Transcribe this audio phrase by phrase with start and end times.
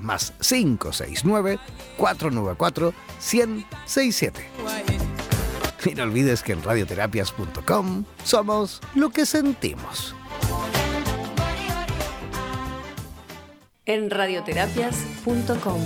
[0.00, 1.58] más 569
[1.96, 2.94] 494
[3.32, 4.50] 1067.
[5.86, 10.14] Y no olvides que en radioterapias.com somos lo que sentimos.
[13.86, 15.80] En radioterapias.com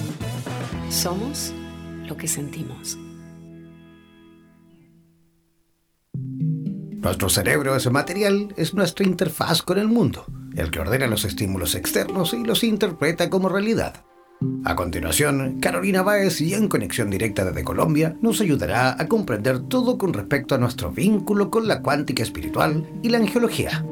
[0.90, 1.52] somos
[2.06, 2.98] lo que sentimos.
[7.04, 10.24] Nuestro cerebro es material, es nuestra interfaz con el mundo,
[10.56, 14.04] el que ordena los estímulos externos y los interpreta como realidad.
[14.64, 19.96] A continuación, Carolina Báez y en conexión directa desde Colombia nos ayudará a comprender todo
[19.96, 23.84] con respecto a nuestro vínculo con la cuántica espiritual y la angiología.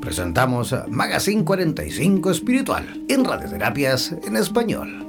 [0.00, 5.06] Presentamos Magazine 45 Espiritual en Radioterapias en Español.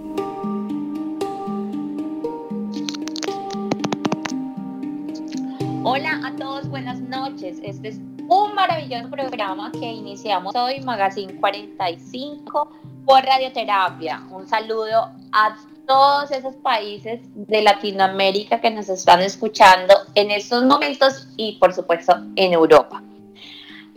[5.83, 7.57] Hola a todos, buenas noches.
[7.63, 12.71] Este es un maravilloso programa que iniciamos hoy, Magazine 45
[13.05, 14.23] por radioterapia.
[14.31, 21.27] Un saludo a todos esos países de Latinoamérica que nos están escuchando en estos momentos
[21.37, 23.03] y por supuesto en Europa.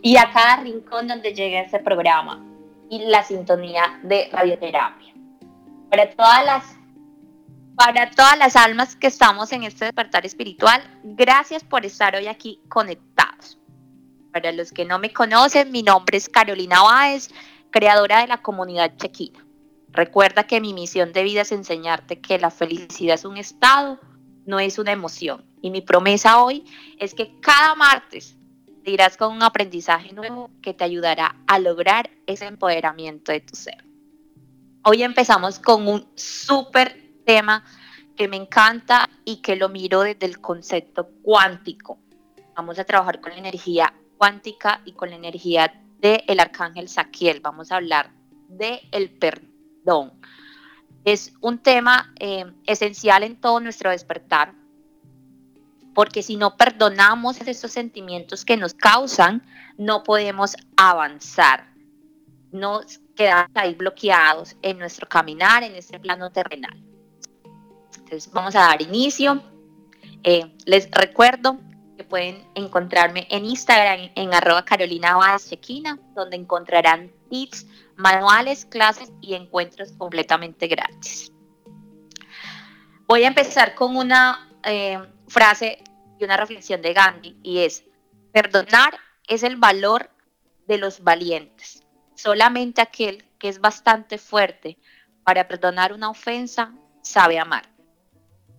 [0.02, 2.44] Y a cada rincón donde llegue este programa
[2.90, 5.14] y la sintonía de radioterapia.
[5.90, 6.78] Para todas las
[7.76, 12.60] para todas las almas que estamos en este despertar espiritual, gracias por estar hoy aquí
[12.68, 13.56] conectados.
[14.32, 17.28] Para los que no me conocen, mi nombre es Carolina Báez,
[17.70, 19.44] creadora de la comunidad chequina.
[19.90, 23.98] Recuerda que mi misión de vida es enseñarte que la felicidad es un estado,
[24.44, 25.44] no es una emoción.
[25.62, 26.64] Y mi promesa hoy
[26.98, 28.36] es que cada martes
[28.84, 33.56] te irás con un aprendizaje nuevo que te ayudará a lograr ese empoderamiento de tu
[33.56, 33.84] ser.
[34.84, 37.64] Hoy empezamos con un súper tema
[38.16, 41.98] que me encanta y que lo miro desde el concepto cuántico.
[42.56, 47.40] Vamos a trabajar con la energía cuántica y con la energía del arcángel Saquiel.
[47.40, 48.10] Vamos a hablar
[48.48, 50.12] de el perdón.
[51.04, 54.52] Es un tema eh, esencial en todo nuestro despertar,
[55.94, 59.42] porque si no perdonamos esos sentimientos que nos causan,
[59.78, 61.68] no podemos avanzar.
[62.52, 66.76] Nos quedamos ahí bloqueados en nuestro caminar, en este plano terrenal.
[67.96, 69.42] Entonces vamos a dar inicio.
[70.24, 71.58] Eh, les recuerdo
[71.98, 75.18] que pueden encontrarme en Instagram en arroba Carolina
[76.14, 77.66] donde encontrarán tips,
[77.96, 81.32] manuales, clases y encuentros completamente gratis.
[83.08, 85.82] Voy a empezar con una eh, frase
[86.20, 87.82] y una reflexión de Gandhi y es,
[88.32, 90.08] perdonar es el valor
[90.68, 91.82] de los valientes.
[92.14, 94.78] Solamente aquel que es bastante fuerte
[95.24, 96.72] para perdonar una ofensa
[97.02, 97.77] sabe amar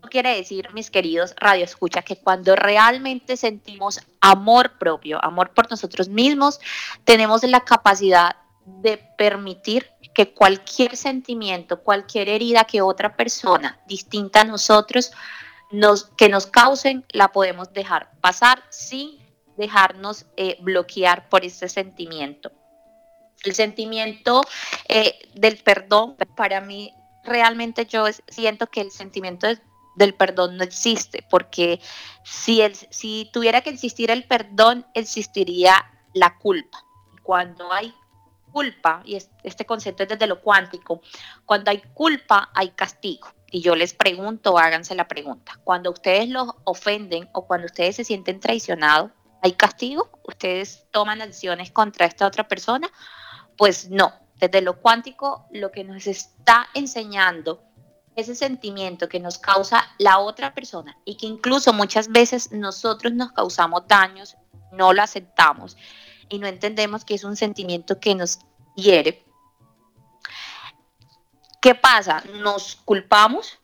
[0.02, 6.10] quiere decir, mis queridos Radio Escucha, que cuando realmente sentimos amor propio, amor por nosotros
[6.10, 6.60] mismos,
[7.04, 14.44] tenemos la capacidad de permitir que cualquier sentimiento, cualquier herida que otra persona distinta a
[14.44, 15.12] nosotros
[15.72, 19.18] nos, que nos causen, la podemos dejar pasar sin
[19.58, 22.52] dejarnos eh, bloquear por ese sentimiento.
[23.44, 24.42] El sentimiento
[24.88, 26.94] eh, del perdón, para mí
[27.24, 29.60] realmente yo siento que el sentimiento de
[30.00, 31.82] del perdón no existe, porque
[32.24, 35.76] si, el, si tuviera que existir el perdón, existiría
[36.14, 36.84] la culpa.
[37.22, 37.94] Cuando hay
[38.52, 41.02] culpa, y este concepto es desde lo cuántico,
[41.46, 43.28] cuando hay culpa hay castigo.
[43.52, 48.06] Y yo les pregunto, háganse la pregunta, cuando ustedes los ofenden o cuando ustedes se
[48.06, 49.12] sienten traicionados,
[49.42, 50.10] ¿hay castigo?
[50.24, 52.90] ¿Ustedes toman acciones contra esta otra persona?
[53.58, 57.69] Pues no, desde lo cuántico lo que nos está enseñando
[58.20, 63.32] ese sentimiento que nos causa la otra persona y que incluso muchas veces nosotros nos
[63.32, 64.38] causamos daños,
[64.72, 65.78] no lo aceptamos
[66.30, 68.40] y no entendemos que es un sentimiento que nos
[68.76, 69.26] hiere.
[71.62, 72.24] ¿Qué pasa?
[72.36, 73.60] Nos culpamos,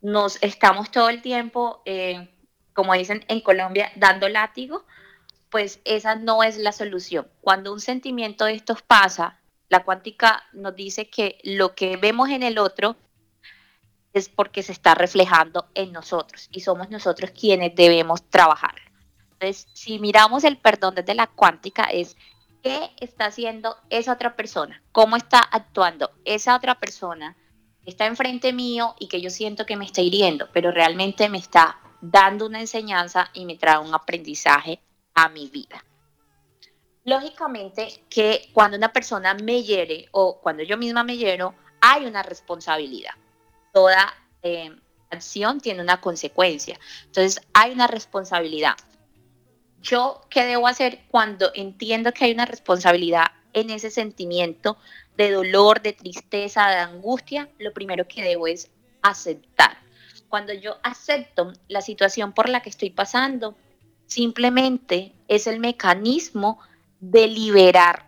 [0.00, 2.34] nos estamos todo el tiempo eh,
[2.74, 4.84] como dicen en Colombia, dando látigo,
[5.48, 7.28] pues esa no es la solución.
[7.40, 12.42] Cuando un sentimiento de estos pasa, la cuántica nos dice que lo que vemos en
[12.42, 12.96] el otro
[14.14, 18.76] es porque se está reflejando en nosotros y somos nosotros quienes debemos trabajar.
[19.32, 22.16] Entonces, si miramos el perdón desde la cuántica, es
[22.62, 27.36] qué está haciendo esa otra persona, cómo está actuando esa otra persona
[27.82, 31.38] que está enfrente mío y que yo siento que me está hiriendo, pero realmente me
[31.38, 34.80] está dando una enseñanza y me trae un aprendizaje
[35.14, 35.84] a mi vida.
[37.04, 42.22] Lógicamente que cuando una persona me hiere o cuando yo misma me hiero, hay una
[42.22, 43.12] responsabilidad.
[43.74, 44.74] Toda eh,
[45.10, 46.78] acción tiene una consecuencia.
[47.04, 48.76] Entonces hay una responsabilidad.
[49.82, 54.78] Yo, ¿qué debo hacer cuando entiendo que hay una responsabilidad en ese sentimiento
[55.16, 57.50] de dolor, de tristeza, de angustia?
[57.58, 58.70] Lo primero que debo es
[59.02, 59.76] aceptar.
[60.28, 63.56] Cuando yo acepto la situación por la que estoy pasando,
[64.06, 66.58] simplemente es el mecanismo
[67.00, 68.06] de liberar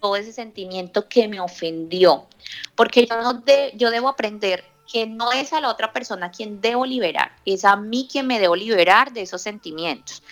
[0.00, 2.26] todo ese sentimiento que me ofendió.
[2.74, 3.42] Porque yo, no
[3.74, 7.76] yo debo aprender que no es a la otra persona quien debo liberar, es a
[7.76, 10.22] mí quien me debo liberar de esos sentimientos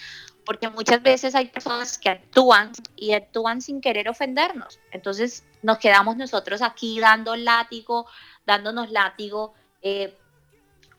[0.45, 4.81] porque muchas veces hay personas que actúan y actúan sin querer ofendernos.
[4.91, 8.07] Entonces nos quedamos nosotros aquí dando látigo,
[8.45, 10.17] dándonos látigo, eh,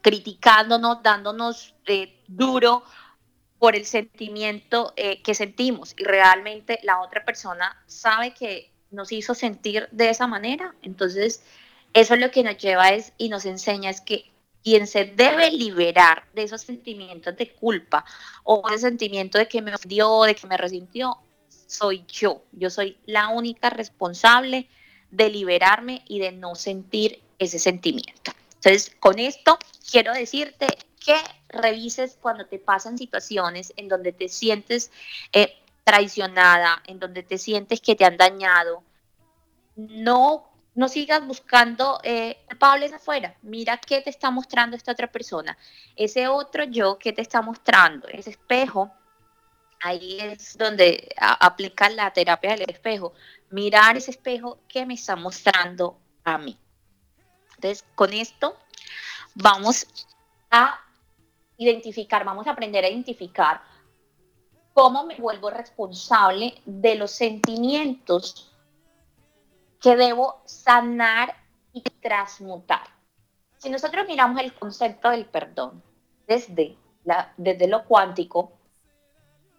[0.01, 2.83] criticándonos, dándonos eh, duro
[3.59, 9.33] por el sentimiento eh, que sentimos y realmente la otra persona sabe que nos hizo
[9.33, 10.75] sentir de esa manera.
[10.81, 11.43] Entonces
[11.93, 14.31] eso es lo que nos lleva es y nos enseña es que
[14.63, 18.05] quien se debe liberar de esos sentimientos de culpa
[18.43, 21.17] o ese sentimiento de que me odió, de que me resintió,
[21.67, 22.43] soy yo.
[22.53, 24.69] Yo soy la única responsable
[25.11, 28.31] de liberarme y de no sentir ese sentimiento.
[28.55, 29.59] Entonces, con esto
[29.91, 30.67] quiero decirte
[31.03, 31.15] que
[31.49, 34.91] revises cuando te pasan situaciones en donde te sientes
[35.33, 35.53] eh,
[35.83, 38.83] traicionada, en donde te sientes que te han dañado.
[39.75, 43.37] No no sigas buscando eh, culpables afuera.
[43.41, 45.57] Mira qué te está mostrando esta otra persona.
[45.95, 48.07] Ese otro yo, ¿qué te está mostrando?
[48.07, 48.91] Ese espejo,
[49.81, 53.13] ahí es donde aplica la terapia del espejo.
[53.51, 56.57] Mirar ese espejo, ¿qué me está mostrando a mí?
[57.55, 58.57] Entonces, con esto
[59.35, 59.85] vamos
[60.49, 60.79] a
[61.57, 63.61] identificar, vamos a aprender a identificar
[64.73, 68.52] cómo me vuelvo responsable de los sentimientos
[69.83, 71.35] que debo sanar
[71.73, 72.87] y transmutar.
[73.57, 75.83] Si nosotros miramos el concepto del perdón
[76.25, 76.77] desde,
[77.35, 78.53] desde lo cuántico,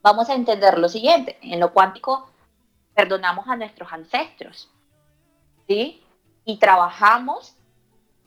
[0.00, 1.37] vamos a entender lo siguiente.
[1.43, 2.31] En lo cuántico,
[2.94, 4.71] perdonamos a nuestros ancestros,
[5.69, 6.03] ¿sí?
[6.47, 7.55] Y trabajamos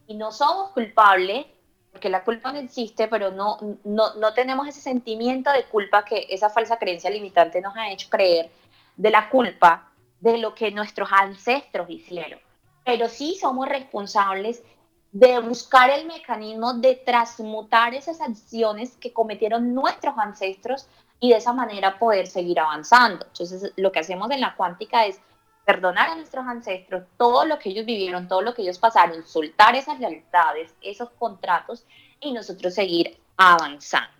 [0.06, 1.48] y no somos culpables,
[1.92, 6.28] porque la culpa no existe, pero no, no, no tenemos ese sentimiento de culpa que
[6.30, 8.52] esa falsa creencia limitante nos ha hecho creer
[8.96, 9.87] de la culpa
[10.20, 12.40] de lo que nuestros ancestros hicieron,
[12.84, 14.64] pero sí somos responsables
[15.12, 20.88] de buscar el mecanismo de transmutar esas acciones que cometieron nuestros ancestros
[21.20, 23.26] y de esa manera poder seguir avanzando.
[23.26, 25.20] Entonces, lo que hacemos en la cuántica es
[25.66, 29.76] perdonar a nuestros ancestros todo lo que ellos vivieron, todo lo que ellos pasaron, soltar
[29.76, 31.86] esas lealtades, esos contratos
[32.20, 34.14] y nosotros seguir avanzando.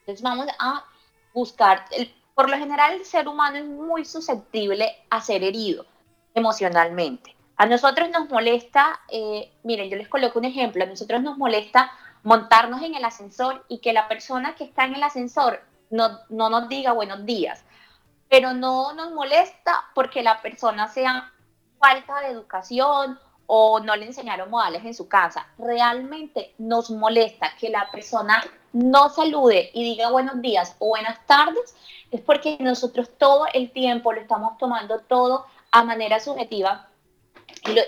[0.00, 0.84] Entonces, vamos a
[1.32, 5.86] buscar el por lo general, el ser humano es muy susceptible a ser herido
[6.34, 7.34] emocionalmente.
[7.56, 11.92] A nosotros nos molesta, eh, miren, yo les coloco un ejemplo, a nosotros nos molesta
[12.24, 16.50] montarnos en el ascensor y que la persona que está en el ascensor no, no
[16.50, 17.64] nos diga buenos días,
[18.28, 21.32] pero no nos molesta porque la persona sea
[21.78, 25.46] falta de educación o no le enseñaron modales en su casa.
[25.58, 28.42] Realmente nos molesta que la persona
[28.74, 31.76] no salude y diga buenos días o buenas tardes,
[32.10, 36.88] es porque nosotros todo el tiempo lo estamos tomando todo a manera subjetiva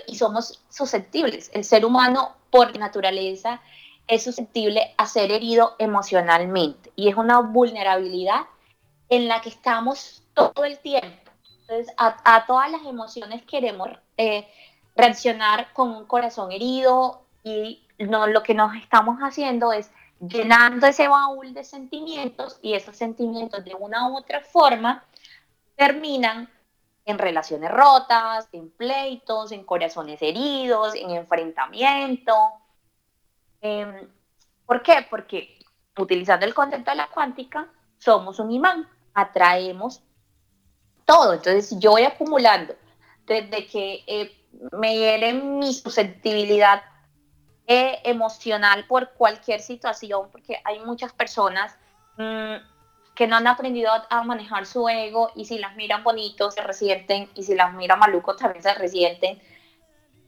[0.07, 1.51] y, somos susceptibles.
[1.53, 3.61] El ser humano, por naturaleza,
[4.07, 8.45] es susceptible a ser herido emocionalmente y es una vulnerabilidad
[9.09, 11.31] en la que estamos todo el tiempo.
[11.61, 14.47] Entonces, a, todas las emociones queremos eh,
[14.95, 21.07] reaccionar con un corazón herido y no, lo que nos estamos haciendo es llenando ese
[21.07, 25.03] baúl de sentimientos y esos sentimientos de una u otra forma
[25.75, 26.49] terminan
[27.05, 32.33] en relaciones rotas, en pleitos, en corazones heridos, en enfrentamiento.
[33.61, 34.09] Em,
[34.65, 35.07] ¿Por qué?
[35.09, 35.59] Porque
[35.97, 40.01] utilizando el concepto de la cuántica, somos un imán, atraemos
[41.05, 41.33] todo.
[41.33, 42.75] Entonces yo voy acumulando
[43.25, 46.81] desde que eh, me hieren mi susceptibilidad
[47.67, 51.77] eh, emocional por cualquier situación, porque hay muchas personas
[52.17, 52.55] mm,
[53.13, 57.29] que no han aprendido a manejar su ego y si las miran bonitos se resienten
[57.35, 59.41] y si las miran malucos también se resienten.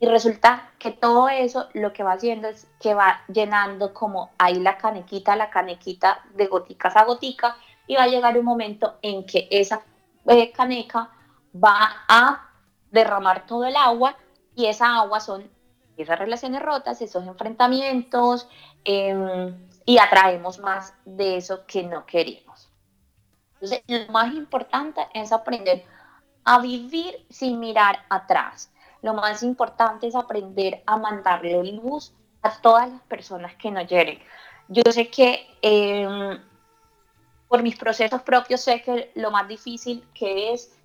[0.02, 4.56] Y resulta que todo eso lo que va haciendo es que va llenando como ahí
[4.56, 9.26] la canequita, la canequita de goticas a gotica y va a llegar un momento en
[9.26, 9.82] que esa
[10.28, 11.10] eh, caneca
[11.54, 12.50] va a
[12.92, 14.18] derramar todo el agua
[14.56, 15.50] y esa agua son
[16.04, 18.48] esas relaciones rotas, esos enfrentamientos
[18.84, 22.70] em, y atraemos más de eso que no queremos.
[23.56, 25.86] Entonces, lo más importante es aprender
[26.46, 28.72] a vivir sin mirar atrás.
[29.02, 34.20] Lo más importante es aprender a mandarle luz a todas las personas que nos hieren.
[34.68, 36.40] Yo sé que em,
[37.48, 40.76] por mis procesos propios sé que lo más difícil que es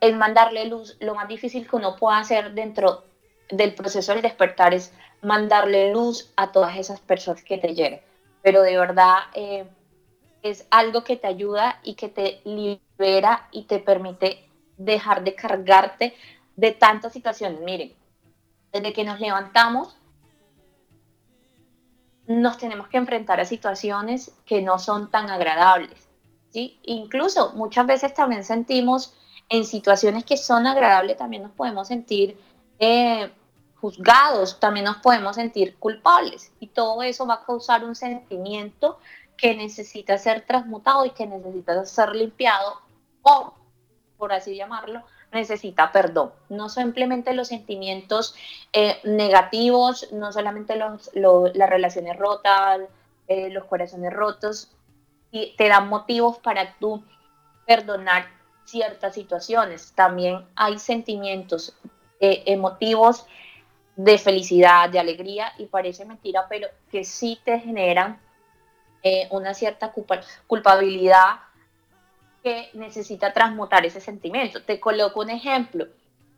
[0.00, 3.04] es mandarle luz, lo más difícil que uno puede hacer dentro
[3.50, 4.92] del proceso del despertar es
[5.22, 8.00] mandarle luz a todas esas personas que te lleguen.
[8.42, 9.66] Pero de verdad eh,
[10.42, 16.14] es algo que te ayuda y que te libera y te permite dejar de cargarte
[16.56, 17.60] de tantas situaciones.
[17.60, 17.92] Miren,
[18.72, 19.96] desde que nos levantamos,
[22.26, 26.08] nos tenemos que enfrentar a situaciones que no son tan agradables.
[26.50, 26.78] ¿sí?
[26.84, 29.14] Incluso muchas veces también sentimos
[29.48, 32.38] en situaciones que son agradables, también nos podemos sentir
[32.78, 33.30] eh,
[33.80, 38.98] juzgados, también nos podemos sentir culpables y todo eso va a causar un sentimiento
[39.36, 42.80] que necesita ser transmutado y que necesita ser limpiado
[43.22, 43.54] o,
[44.18, 46.32] por así llamarlo, necesita perdón.
[46.48, 48.34] No simplemente los sentimientos
[48.72, 52.80] eh, negativos, no solamente los, las relaciones rotas,
[53.28, 54.70] eh, los corazones rotos,
[55.30, 57.02] y te dan motivos para tú
[57.66, 58.26] perdonar
[58.64, 59.92] ciertas situaciones.
[59.94, 61.76] También hay sentimientos
[62.20, 63.26] eh, emotivos
[64.02, 68.18] de felicidad, de alegría, y parece mentira, pero que sí te generan
[69.02, 69.92] eh, una cierta
[70.46, 71.40] culpabilidad
[72.42, 74.62] que necesita transmutar ese sentimiento.
[74.62, 75.86] Te coloco un ejemplo.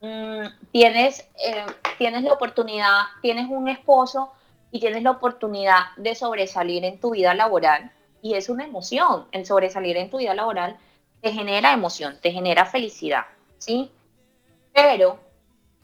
[0.01, 1.67] Mm, tienes, eh,
[1.99, 4.33] tienes la oportunidad, tienes un esposo
[4.73, 7.93] y tienes la oportunidad de sobresalir en tu vida laboral
[8.23, 9.29] y es una emoción.
[9.31, 10.77] El sobresalir en tu vida laboral
[11.21, 13.27] te genera emoción, te genera felicidad,
[13.59, 13.93] ¿sí?
[14.73, 15.21] Pero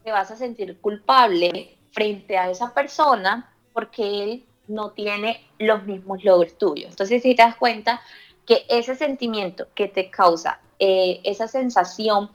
[0.05, 6.25] te vas a sentir culpable frente a esa persona porque él no tiene los mismos
[6.25, 6.91] logros tuyos.
[6.91, 8.01] Entonces, si te das cuenta
[8.47, 12.31] que ese sentimiento que te causa eh, esa sensación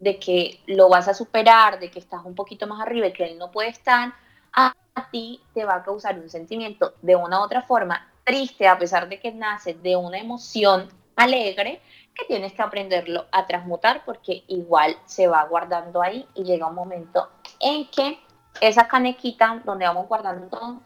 [0.00, 3.24] de que lo vas a superar, de que estás un poquito más arriba y que
[3.24, 4.12] él no puede estar,
[4.52, 8.68] a, a ti te va a causar un sentimiento de una u otra forma triste,
[8.68, 11.80] a pesar de que nace de una emoción alegre,
[12.26, 17.28] tienes que aprenderlo a transmutar porque igual se va guardando ahí y llega un momento
[17.60, 18.18] en que
[18.60, 20.80] esa canequita donde vamos guardando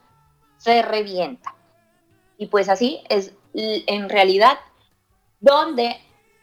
[0.58, 1.54] se revienta.
[2.36, 4.58] Y pues así es en realidad
[5.40, 6.00] donde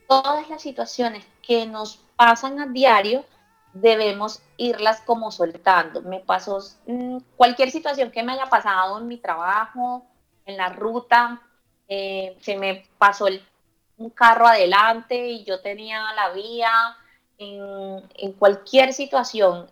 [0.08, 3.26] todas las situaciones que nos pasan a diario
[3.74, 6.02] debemos irlas como soltando.
[6.02, 10.06] Me pasó mm, cualquier situación que me haya pasado en mi trabajo,
[10.46, 11.42] en la ruta,
[11.88, 13.44] eh, se me pasó el
[14.00, 16.98] un carro adelante y yo tenía la vía,
[17.40, 19.70] en, cualquier situación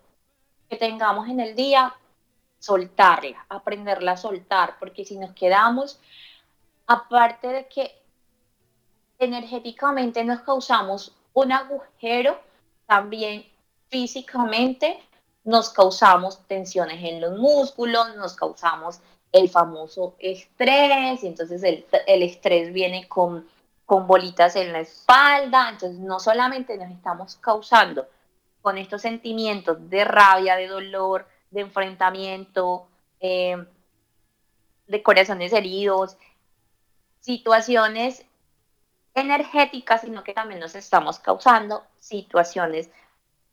[0.69, 1.93] que tengamos en el día,
[2.59, 5.99] soltarla, aprenderla a soltar, porque si nos quedamos,
[6.87, 8.01] aparte de que
[9.19, 12.39] energéticamente nos causamos un agujero,
[12.85, 13.45] también
[13.89, 14.99] físicamente
[15.43, 18.99] nos causamos tensiones en los músculos, nos causamos
[19.31, 23.47] el famoso estrés, y entonces el, el estrés viene con
[23.87, 28.05] con bolitas en la espalda, entonces no solamente nos estamos causando
[28.61, 32.89] con estos sentimientos de rabia, de dolor, de enfrentamiento,
[33.21, 33.65] eh,
[34.87, 36.17] de corazones heridos,
[37.21, 38.25] situaciones
[39.15, 42.89] energéticas, sino que también nos estamos causando situaciones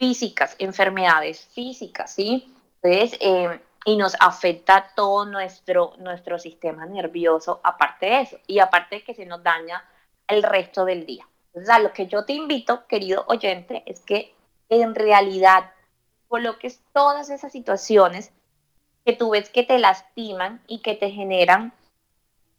[0.00, 2.52] físicas, enfermedades físicas, ¿sí?
[2.82, 8.96] Entonces, eh, y nos afecta todo nuestro, nuestro sistema nervioso, aparte de eso, y aparte
[8.96, 9.84] de que se nos daña
[10.28, 11.26] el resto del día.
[11.48, 14.34] Entonces, a lo que yo te invito, querido oyente, es que
[14.68, 15.70] en realidad
[16.28, 18.32] coloques todas esas situaciones
[19.04, 21.72] que tú ves que te lastiman y que te generan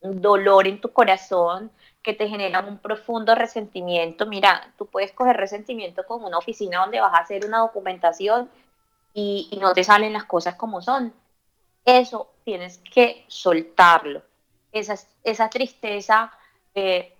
[0.01, 1.71] dolor en tu corazón,
[2.03, 4.27] que te generan un profundo resentimiento.
[4.27, 8.49] Mira, tú puedes coger resentimiento con una oficina donde vas a hacer una documentación
[9.13, 11.13] y, no te salen las cosas como son.
[11.83, 14.21] Eso tienes que soltarlo.
[14.71, 16.31] Esa, esa tristeza
[16.75, 17.14] eh,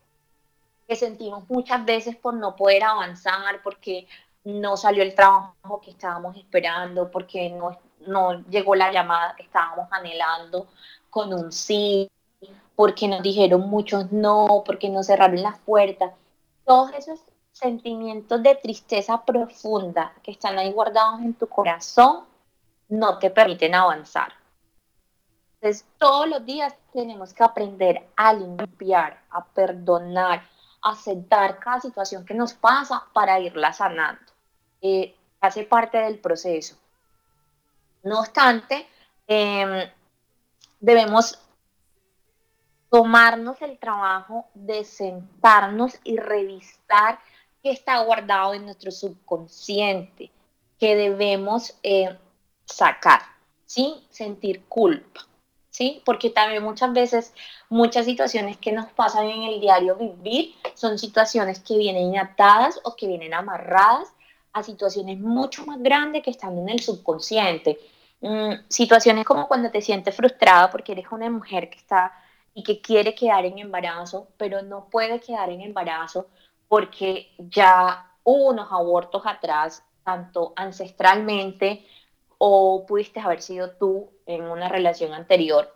[0.87, 4.07] que sentimos muchas veces por no poder avanzar, porque
[4.43, 7.77] no salió el trabajo que estábamos esperando, porque no,
[8.07, 10.67] no llegó la llamada que estábamos anhelando
[11.09, 12.09] con un sí,
[12.75, 16.13] porque nos dijeron muchos no, porque nos cerraron las puertas.
[16.65, 17.19] Todos esos
[17.51, 22.25] sentimientos de tristeza profunda que están ahí guardados en tu corazón
[22.89, 24.33] no te permiten avanzar.
[25.55, 30.43] Entonces, todos los días tenemos que aprender a limpiar, a perdonar,
[30.85, 34.21] aceptar cada situación que nos pasa para irla sanando.
[34.81, 36.75] Eh, hace parte del proceso.
[38.03, 38.87] No obstante,
[39.25, 39.89] em,
[40.79, 41.39] debemos
[42.91, 47.19] tomarnos el trabajo de sentarnos y revisar
[47.63, 50.31] qué está guardado en nuestro subconsciente,
[50.79, 52.15] que debemos eh,
[52.63, 53.21] sacar
[53.65, 55.21] sin sentir culpa.
[55.75, 56.01] ¿Sí?
[56.05, 57.33] Porque también muchas veces,
[57.67, 62.95] muchas situaciones que nos pasan en el diario vivir son situaciones que vienen atadas o
[62.95, 64.07] que vienen amarradas
[64.53, 67.77] a situaciones mucho más grandes que están en el subconsciente.
[68.21, 72.13] Mm, situaciones como cuando te sientes frustrada porque eres una mujer que está
[72.53, 76.27] y que quiere quedar en embarazo, pero no puede quedar en embarazo
[76.69, 81.85] porque ya hubo unos abortos atrás, tanto ancestralmente
[82.37, 85.73] o pudiste haber sido tú en una relación anterior.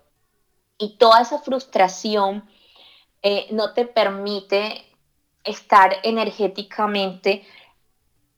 [0.77, 2.47] Y toda esa frustración
[3.21, 4.85] eh, no te permite
[5.43, 7.43] estar energéticamente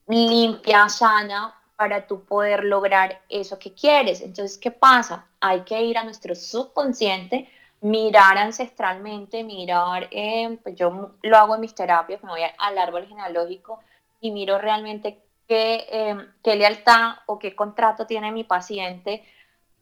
[0.08, 4.22] limpia, sana, para tú poder lograr eso que quieres.
[4.22, 5.26] Entonces, ¿qué pasa?
[5.40, 7.50] Hay que ir a nuestro subconsciente,
[7.82, 13.08] mirar ancestralmente, mirar, eh, pues yo lo hago en mis terapias, me voy al árbol
[13.08, 13.80] genealógico
[14.20, 19.22] y miro realmente qué, eh, qué lealtad o qué contrato tiene mi paciente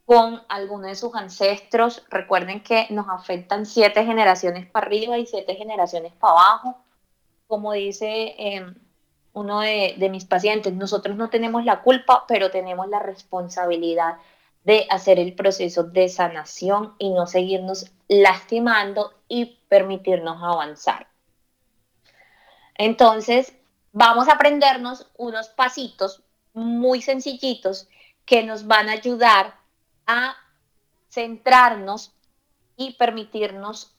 [0.04, 2.04] con alguno de sus ancestros.
[2.10, 6.78] Recuerden que nos afectan siete generaciones para arriba y siete generaciones para abajo.
[7.46, 8.66] Como dice eh,
[9.34, 14.16] uno de, de, mis pacientes, nosotros no tenemos la culpa, pero tenemos la responsabilidad
[14.64, 21.06] de hacer el proceso de sanación y no seguirnos lastimando y permitirnos avanzar.
[22.74, 23.54] Entonces,
[23.92, 26.24] vamos a aprendernos unos pasitos
[26.54, 27.88] muy sencillitos
[28.26, 29.56] que nos van a ayudar
[30.06, 30.36] a
[31.10, 32.12] centrarnos
[32.76, 33.96] y permitirnos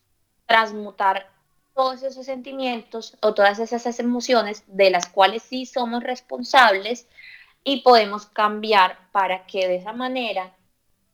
[0.46, 1.28] transmutar
[1.74, 7.06] todos esos sentimientos o todas esas emociones de las cuales sí somos responsables
[7.64, 10.54] y podemos cambiar para que de esa manera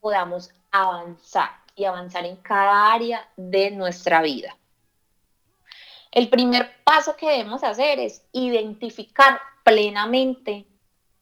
[0.01, 4.57] podamos avanzar y avanzar en cada área de nuestra vida.
[6.17, 10.67] El primer paso que debemos hacer es identificar plenamente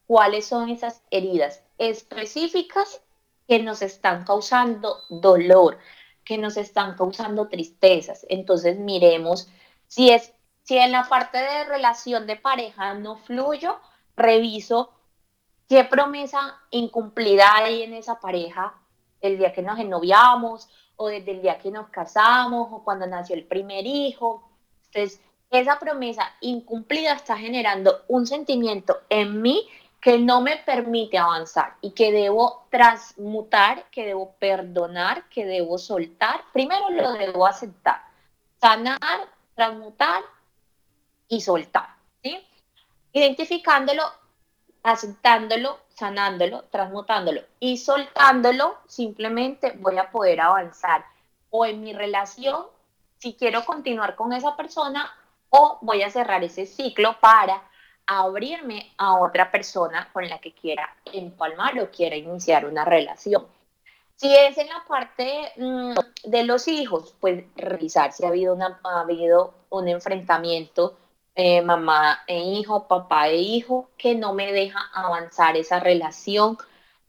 [0.07, 3.01] cuáles son esas heridas específicas
[3.45, 5.79] que nos están causando dolor,
[6.23, 8.25] que nos están causando tristezas.
[8.29, 9.49] Entonces miremos
[9.87, 13.77] si es si en la parte de relación de pareja no fluyo,
[14.15, 14.93] reviso
[15.67, 18.79] qué promesa incumplida hay en esa pareja
[19.19, 23.35] el día que nos ennoviamos o desde el día que nos casamos o cuando nació
[23.35, 24.54] el primer hijo.
[24.95, 29.67] Entonces, esa promesa incumplida está generando un sentimiento en mí
[29.99, 36.41] que no me permite avanzar y que debo transmutar, que debo perdonar, que debo soltar.
[36.53, 38.03] Primero lo debo aceptar,
[38.61, 40.23] sanar, transmutar
[41.27, 41.89] y soltar.
[43.11, 44.03] Identificándolo,
[44.83, 51.03] aceptándolo, sanándolo, transmutándolo y soltándolo, simplemente voy a poder avanzar
[51.49, 52.65] o en mi relación,
[53.25, 55.11] si quiero continuar con esa persona,
[55.49, 57.59] o voy a cerrar ese ciclo para
[58.05, 63.47] abrirme a otra persona con la que quiera empalmar o quiera iniciar una relación.
[64.15, 68.55] Si es en la parte mm, de los hijos, pues revisar si ha habido,
[69.69, 70.95] un enfrentamiento
[71.33, 76.59] eh, mamá e hijo, papá e hijo, que no me deja avanzar esa relación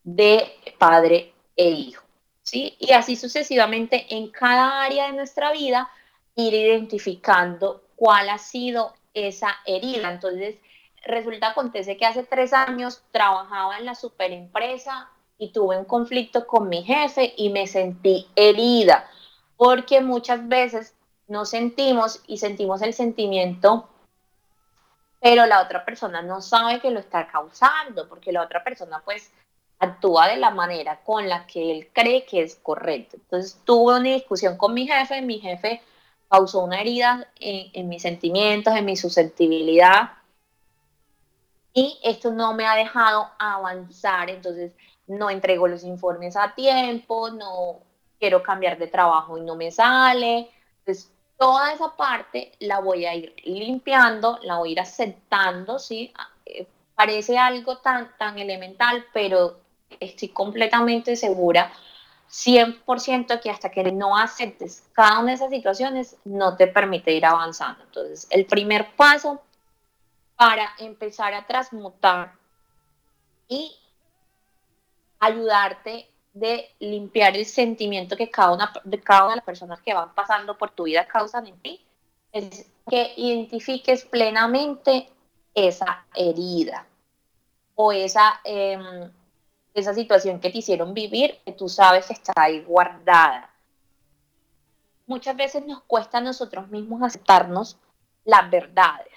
[0.02, 2.06] de padre e hijo.
[2.42, 2.74] ¿sí?
[2.78, 5.90] Y así sucesivamente en cada área de nuestra vida,
[6.36, 10.12] ir identificando cuál ha sido esa herida.
[10.12, 10.56] Entonces,
[11.04, 16.68] resulta, acontece que hace tres años trabajaba en la superempresa y tuve un conflicto con
[16.68, 19.08] mi jefe y me sentí herida,
[19.56, 20.94] porque muchas veces
[21.26, 23.88] nos sentimos y sentimos el sentimiento,
[25.20, 29.32] pero la otra persona no sabe que lo está causando, porque la otra persona pues
[29.78, 33.16] actúa de la manera con la que él cree que es correcto.
[33.16, 35.82] Entonces tuve una discusión con mi jefe, mi jefe
[36.28, 40.12] causó una herida en, mis sentimientos, en mi susceptibilidad,
[41.72, 44.72] y esto no me ha dejado avanzar, entonces
[45.06, 47.80] no entrego los informes a tiempo, no
[48.18, 50.50] quiero cambiar de trabajo y no me sale.
[50.78, 56.14] Entonces, toda esa parte la voy a ir limpiando, la voy a ir aceptando, ¿sí?
[56.46, 59.60] Eh, parece algo tan, tan elemental, pero
[60.00, 61.70] estoy completamente segura
[62.30, 67.24] 100% que hasta que no aceptes cada una de esas situaciones no te permite ir
[67.24, 67.84] avanzando.
[67.84, 69.40] Entonces, el primer paso
[70.36, 72.32] para empezar a transmutar
[73.48, 73.74] y
[75.18, 79.94] ayudarte de limpiar el sentimiento que cada una de cada una de las personas que
[79.94, 81.80] van pasando por tu vida causan en ti
[82.32, 85.08] es que identifiques plenamente
[85.54, 86.86] esa herida
[87.74, 89.10] o esa em,
[89.76, 93.50] esa situación que te hicieron vivir, que tú sabes que está ahí guardada.
[95.06, 97.78] Muchas veces nos cuesta a nosotros mismos aceptarnos
[98.24, 99.12] las verdades.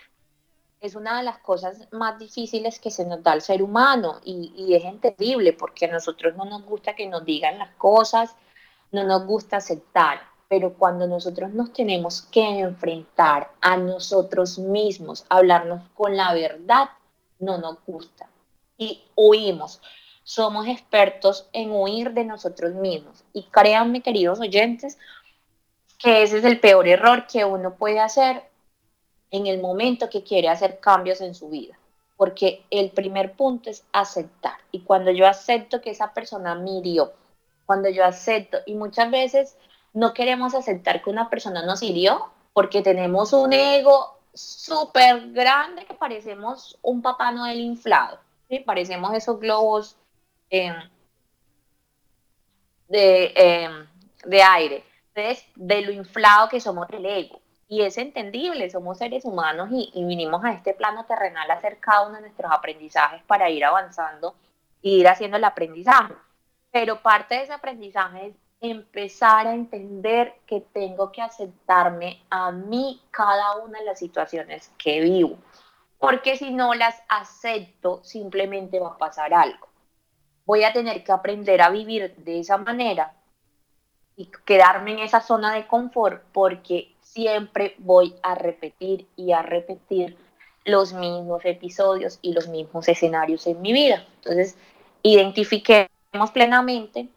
[0.82, 4.54] Es una de las cosas más difíciles que se nos da al ser humano y,
[4.56, 8.36] y es entendible porque a nosotros no nos gusta que nos digan las cosas,
[8.92, 15.82] no nos gusta aceptar, pero cuando nosotros nos tenemos que enfrentar a nosotros mismos, hablarnos
[15.96, 16.90] con la verdad,
[17.40, 18.30] no nos gusta
[18.80, 19.82] y huimos
[20.30, 23.24] somos expertos en huir de nosotros mismos.
[23.34, 25.00] Y créanme, queridos oyentes,
[25.98, 28.44] que ese es el peor error que uno puede hacer
[29.32, 31.80] en el momento que quiere hacer cambios en su vida.
[32.16, 34.54] Porque el primer punto es aceptar.
[34.72, 37.12] Y cuando yo acepto que esa persona me hirió,
[37.66, 39.58] cuando yo acepto, y muchas veces
[39.94, 45.96] no queremos aceptar que una persona nos hirió porque tenemos un ego súper grande que
[45.96, 48.20] parecemos un papá Noel inflado.
[48.48, 48.60] ¿sí?
[48.60, 49.96] Parecemos esos globos
[50.50, 50.74] Em,
[52.88, 53.88] de, em,
[54.26, 54.84] de aire.
[55.56, 57.42] De lo inflado que somos el ego.
[57.68, 62.08] Y es entendible, somos seres humanos y, vinimos a este plano terrenal a hacer cada
[62.08, 64.36] uno de nuestros aprendizajes para ir avanzando
[64.82, 66.14] e ir haciendo el aprendizaje.
[66.72, 73.02] Pero parte de ese aprendizaje es empezar a entender que tengo que aceptarme a mí
[73.12, 75.38] cada una de las situaciones que vivo.
[76.00, 79.69] Porque si no las acepto, simplemente va a pasar algo
[80.50, 83.14] voy a tener que aprender a vivir de esa manera
[84.16, 90.18] y quedarme en esa zona de confort porque siempre voy a repetir y a repetir
[90.66, 94.04] los mismos episodios y los mismos escenarios en mi vida.
[94.24, 94.58] Entonces,
[95.04, 97.10] identifiquemos plenamente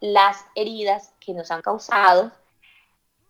[0.00, 2.32] las heridas que nos han causado.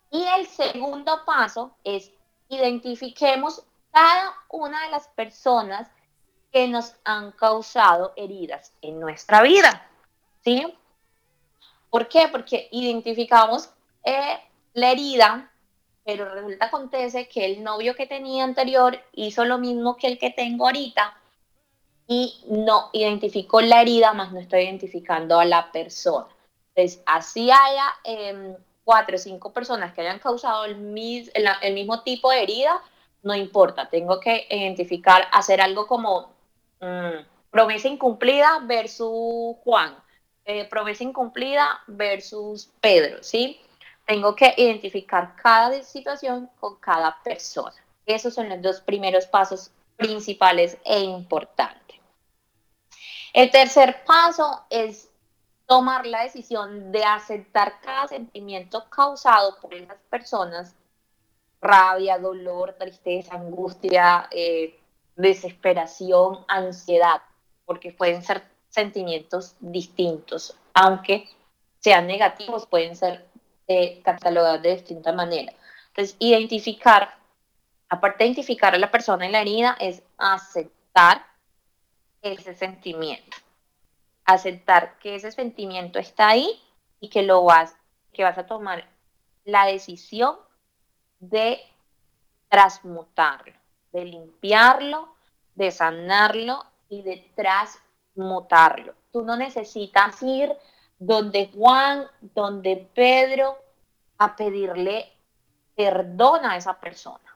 [0.09, 2.11] Y el segundo paso es
[2.49, 5.87] identifiquemos cada una de las personas
[6.51, 9.87] que nos han causado heridas en nuestra vida.
[10.43, 10.65] ¿Sí?
[11.89, 12.27] ¿Por qué?
[12.31, 13.69] Porque identificamos
[14.03, 14.39] eh,
[14.73, 15.51] la herida,
[16.03, 20.31] pero resulta acontece que el novio que tenía anterior hizo lo mismo que el que
[20.31, 21.17] tengo ahorita
[22.07, 26.27] y no identificó la herida, más no estoy identificando a la persona.
[26.75, 30.75] Entonces, así haya em, cuatro o cinco personas que hayan causado el,
[31.61, 32.81] el mismo tipo de herida,
[33.23, 36.31] no importa, tengo que identificar, hacer algo como
[36.81, 39.95] Mm, promesa incumplida versus Juan.
[40.43, 43.61] Eh, promesa incumplida versus Pedro, ¿sí?
[44.05, 47.75] Tengo que identificar cada situación con cada persona.
[48.05, 51.99] Esos son los dos primeros pasos principales e importantes.
[53.33, 55.09] El tercer paso es
[55.67, 60.75] tomar la decisión de aceptar cada sentimiento causado por esas personas,
[61.61, 64.80] rabia, dolor, tristeza, angustia, eh,
[65.21, 67.21] desesperación, ansiedad,
[67.65, 71.29] porque pueden ser sentimientos distintos, aunque
[71.79, 73.27] sean negativos, pueden ser
[73.67, 75.53] eh, catalogados de distinta manera.
[75.87, 77.15] Entonces, identificar,
[77.89, 81.25] aparte de identificar a la persona en la herida, es aceptar
[82.21, 83.37] ese sentimiento.
[84.25, 86.61] Aceptar que ese sentimiento está ahí
[86.99, 87.75] y que lo vas,
[88.13, 88.87] que vas a tomar
[89.43, 90.37] la decisión
[91.19, 91.59] de
[92.47, 93.60] transmutarlo
[93.91, 95.13] de limpiarlo,
[95.55, 98.93] de sanarlo y de transmutarlo.
[99.11, 100.55] Tú no necesitas ir
[100.99, 103.57] donde Juan, donde Pedro,
[104.17, 105.11] a pedirle
[105.75, 107.35] perdón a esa persona,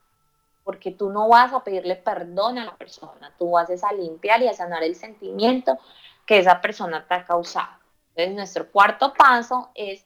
[0.64, 4.48] porque tú no vas a pedirle perdón a la persona, tú vas a limpiar y
[4.48, 5.80] a sanar el sentimiento
[6.26, 7.80] que esa persona te ha causado.
[8.10, 10.06] Entonces, nuestro cuarto paso es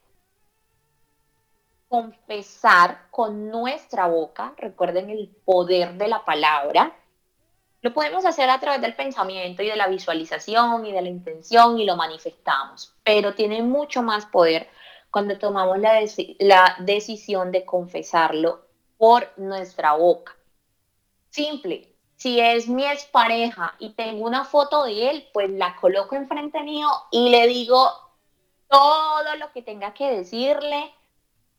[1.90, 6.96] confesar con nuestra boca, recuerden el poder de la palabra,
[7.82, 11.80] lo podemos hacer a través del pensamiento y de la visualización y de la intención
[11.80, 14.70] y lo manifestamos, pero tiene mucho más poder
[15.12, 16.00] cuando tomamos la,
[16.40, 18.66] la decisión de confesarlo
[18.98, 20.36] por nuestra boca.
[21.30, 26.62] Simple, si es mi expareja y tengo una foto de él, pues la coloco enfrente
[26.62, 27.90] mío y le digo
[28.68, 30.94] todo lo que tenga que decirle,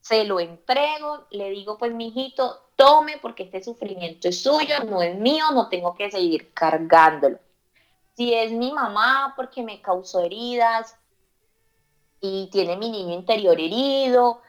[0.01, 5.17] se lo entrego, le digo, pues mijito, tome porque este sufrimiento es suyo, no es
[5.19, 7.39] mío, no tengo que seguir cargándolo.
[8.15, 10.97] Si es mi mamá porque me causó heridas
[12.21, 14.41] y tiene mi niño interior herido,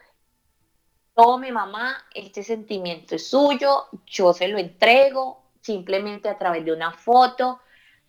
[1.13, 6.91] tome mamá, este sentimiento es suyo, yo se lo entrego simplemente a través de una
[6.91, 7.59] foto.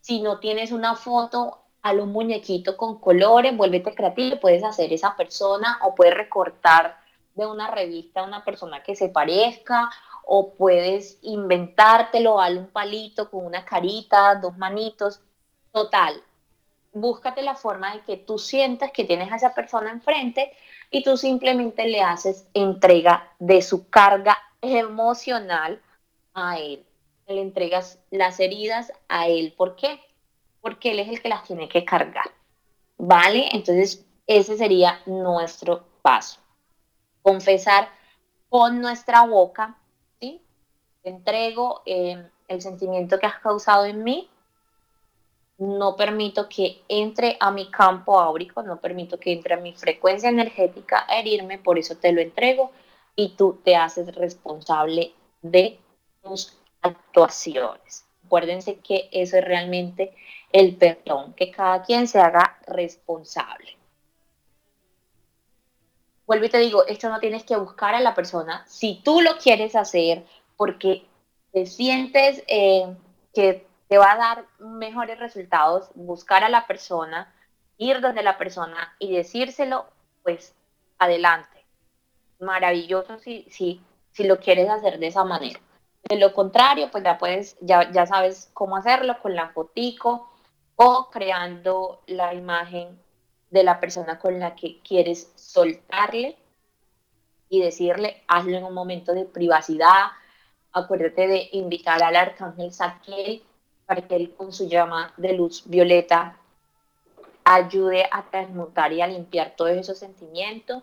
[0.01, 5.17] Si no tienes una foto, a un muñequito con colores, vuélvete creativo, puedes hacer esa
[5.17, 7.02] persona o puedes recortar
[7.35, 9.91] de una revista a una persona que se parezca
[10.25, 15.21] o puedes inventártelo, darle un palito con una carita, dos manitos,
[15.73, 16.23] total.
[16.93, 20.53] Búscate la forma de que tú sientas que tienes a esa persona enfrente
[20.91, 25.81] y tú simplemente le haces entrega de su carga emocional
[26.35, 26.85] a él.
[27.27, 29.55] Le entregas las heridas a él.
[29.57, 30.01] ¿Por qué?
[30.63, 32.31] porque él es el que las tiene que cargar.
[32.97, 33.49] ¿Vale?
[33.53, 36.41] Entonces, ese sería nuestro paso.
[37.23, 37.89] Confesar
[38.49, 39.77] con nuestra boca,
[40.21, 40.43] ¿sí?
[41.05, 44.29] entrego eh, el sentimiento que has causado en mí.
[45.59, 50.29] No permito que entre a mi campo áurico, no permito que entre a mi frecuencia
[50.29, 52.73] energética a herirme, por eso te lo entrego
[53.15, 55.79] y tú te haces responsable de
[56.23, 58.05] tus actuaciones.
[58.27, 60.15] Acuérdense que eso es realmente
[60.53, 63.77] el perdón, que cada quien se haga responsable.
[66.33, 68.65] Vuelvo y te digo, esto no tienes que buscar a la persona.
[68.67, 70.25] Si tú lo quieres hacer
[70.57, 71.05] porque
[71.53, 72.97] te sientes eh,
[73.35, 77.31] que te va a dar mejores resultados, buscar a la persona,
[77.77, 79.85] ir donde la persona y decírselo,
[80.23, 80.55] pues
[80.99, 81.67] adelante.
[82.41, 85.61] Maravilloso si, si, si lo quieres hacer de esa manera.
[86.05, 90.33] De lo contrario, pues ya puedes, ya, ya sabes cómo hacerlo con la fotico,
[90.77, 92.99] o creando la imagen
[93.53, 96.37] de la persona con la que quieres soltarle
[97.51, 100.07] y decirle, hazlo en un momento de privacidad.
[100.73, 103.43] Acuérdate de invitar al arcángel Saquiel
[103.85, 106.39] para que él con su llama de luz violeta
[107.45, 110.83] ayude a transmutar y a limpiar todos esos sentimientos.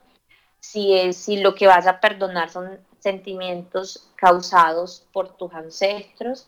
[0.60, 6.48] Si, es, si lo que vas a perdonar son sentimientos causados por tus ancestros,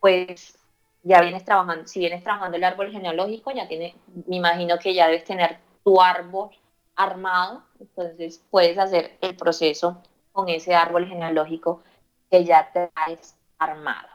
[0.00, 0.58] pues
[1.02, 5.06] ya vienes trabajando, si vienes trabajando el árbol genealógico, ya tiene, me imagino que ya
[5.06, 6.50] debes tener tu árbol
[6.96, 11.82] armado, entonces puedes hacer el proceso con ese árbol genealógico
[12.30, 14.08] que ya traes armado,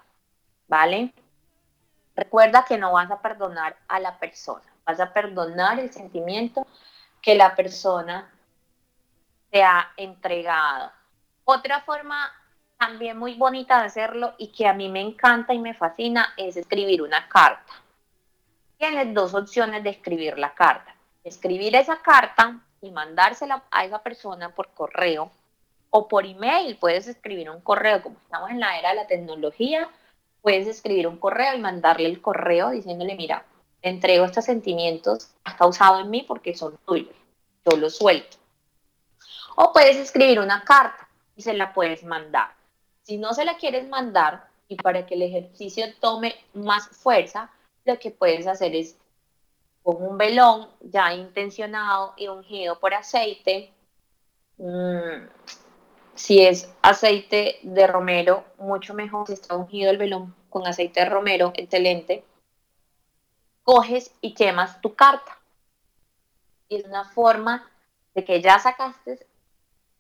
[0.68, 1.14] ¿vale?
[2.16, 6.66] Recuerda que no vas a perdonar a la persona, vas a perdonar el sentimiento
[7.22, 8.32] que la persona
[9.50, 10.92] te ha entregado.
[11.44, 12.32] Otra forma
[12.78, 16.58] también muy bonita de hacerlo y que a mí me encanta y me fascina es
[16.58, 17.74] escribir una carta.
[18.78, 20.96] Tienes dos opciones de escribir la carta.
[21.24, 25.32] Escribir esa carta y mandársela a esa persona por correo
[25.90, 26.78] o por email.
[26.78, 29.90] Puedes escribir un correo, como estamos en la era de la tecnología,
[30.42, 33.44] puedes escribir un correo y mandarle el correo diciéndole, mira,
[33.82, 37.16] entrego estos sentimientos has causado en mí porque son tuyos.
[37.66, 38.38] Yo los suelto.
[39.56, 42.55] O puedes escribir una carta y se la puedes mandar.
[43.06, 47.52] Si no se la quieres mandar y para que el ejercicio tome más fuerza,
[47.86, 48.98] lo que puedes hacer es
[49.84, 53.72] con un velón ya intencionado y ungido por aceite.
[54.58, 55.28] Mm,
[56.16, 59.28] si es aceite de romero, mucho mejor.
[59.28, 62.24] Si está ungido el velón con aceite de romero, excelente.
[63.62, 65.38] Coges y quemas tu carta.
[66.70, 67.70] Y es una forma
[68.16, 69.28] de que ya sacaste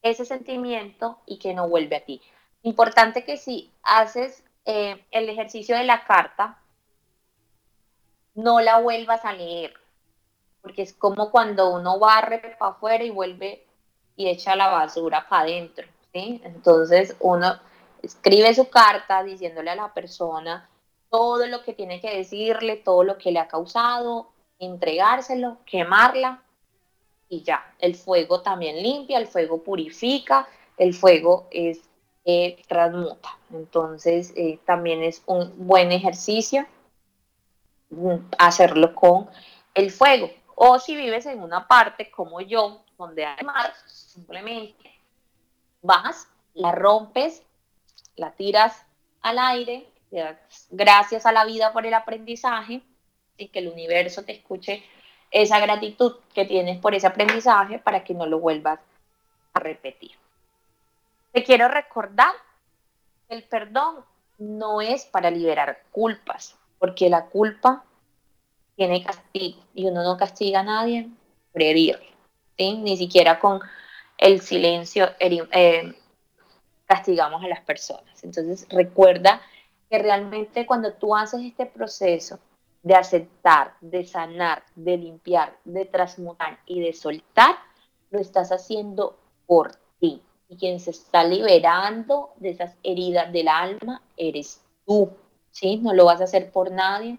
[0.01, 2.19] ese sentimiento y que no vuelve a ti.
[2.65, 6.58] Importante que si haces eh, el ejercicio de la carta,
[8.34, 9.71] no la vuelvas a leer,
[10.63, 13.67] porque es como cuando uno barre para afuera y vuelve
[14.15, 16.41] y echa la basura para adentro, ¿sí?
[16.43, 17.54] Entonces uno
[18.01, 20.67] escribe su carta diciéndole a la persona
[21.12, 26.41] todo lo que tiene que decirle, todo lo que le ha causado, entregárselo, quemarla
[27.30, 27.75] y ya.
[27.78, 30.47] El fuego también limpia, el fuego purifica,
[30.78, 31.80] el fuego es
[32.25, 33.29] eh, transmuta.
[33.53, 36.65] Entonces, eh, también es un buen ejercicio
[37.91, 39.29] mm, hacerlo con
[39.73, 40.29] el fuego.
[40.55, 44.91] O si vives en una parte como yo, donde hay mar, simplemente
[45.81, 47.43] vas, la rompes,
[48.15, 48.85] la tiras
[49.21, 49.88] al aire,
[50.69, 52.81] gracias a la vida por el aprendizaje
[53.38, 54.83] y que el universo te escuche
[55.31, 58.79] esa gratitud que tienes por ese aprendizaje para que no lo vuelvas
[59.53, 60.11] a repetir.
[61.36, 62.32] Te quiero recordar
[63.28, 64.06] que el perdón
[64.38, 67.84] no es para liberar culpas, porque la culpa
[68.78, 71.10] tiene castigo y uno no castiga a nadie
[71.52, 72.08] por herirle,
[72.58, 73.60] ni siquiera con
[74.17, 75.93] el silencio eh,
[76.86, 78.24] castigamos a las personas.
[78.24, 79.41] Entonces recuerda
[79.89, 82.39] que realmente cuando tú haces este proceso
[82.82, 87.58] de aceptar, de sanar, de limpiar, de transmutar y de soltar,
[88.10, 90.21] lo estás haciendo por ti.
[90.47, 95.10] Y quien se está liberando de esas heridas del alma eres tú,
[95.51, 95.77] ¿sí?
[95.77, 97.17] No lo vas a hacer por nadie,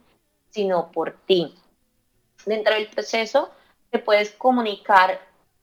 [0.51, 1.55] sino por ti.
[2.45, 3.51] Dentro del proceso
[3.91, 5.21] te puedes comunicar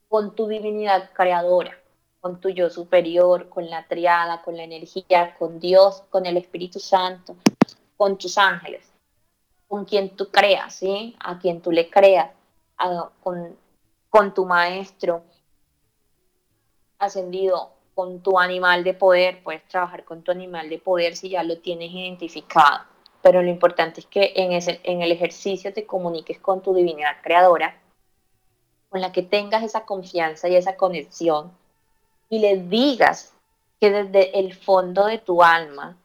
[0.08, 1.76] con tu divinidad creadora,
[2.20, 6.78] con tu yo superior, con la triada, con la energía, con Dios, con el Espíritu
[6.78, 7.36] Santo,
[7.96, 8.92] con tus ángeles,
[9.66, 11.16] con quien tú creas, ¿sí?
[11.20, 12.30] A quien tú le creas,
[13.22, 13.56] con,
[14.10, 15.22] con tu maestro
[16.98, 21.42] ascendido, con tu animal de poder, puedes trabajar con tu animal de poder si ya
[21.44, 22.84] lo tienes identificado.
[23.22, 27.16] Pero lo importante es que en, ese, en el ejercicio te comuniques con tu divinidad
[27.22, 27.80] creadora,
[28.90, 31.52] con la que tengas esa confianza y esa conexión,
[32.28, 33.32] y le digas
[33.80, 35.96] que desde el fondo de tu alma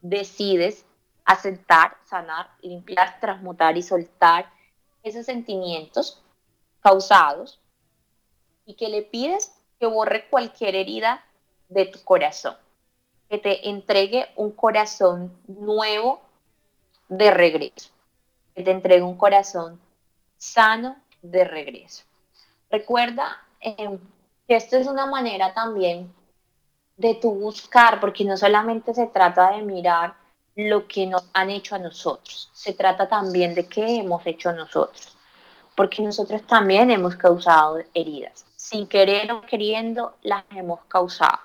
[0.00, 0.86] decides
[1.24, 4.50] aceptar, sanar, limpiar, transmutar y soltar
[5.02, 6.22] esos sentimientos
[6.80, 7.60] causados
[8.64, 11.24] y que le pides que borre cualquier herida
[11.68, 12.56] de tu corazón,
[13.28, 16.20] que te entregue un corazón nuevo
[17.08, 17.90] de regreso,
[18.54, 19.80] que te entregue un corazón
[20.36, 22.04] sano de regreso.
[22.70, 23.98] Recuerda eh,
[24.46, 26.12] que esto es una manera también
[26.96, 30.14] de tu buscar, porque no solamente se trata de mirar
[30.54, 35.14] lo que nos han hecho a nosotros, se trata también de qué hemos hecho nosotros,
[35.76, 41.38] porque nosotros también hemos causado heridas, sin querer o queriendo las hemos causado.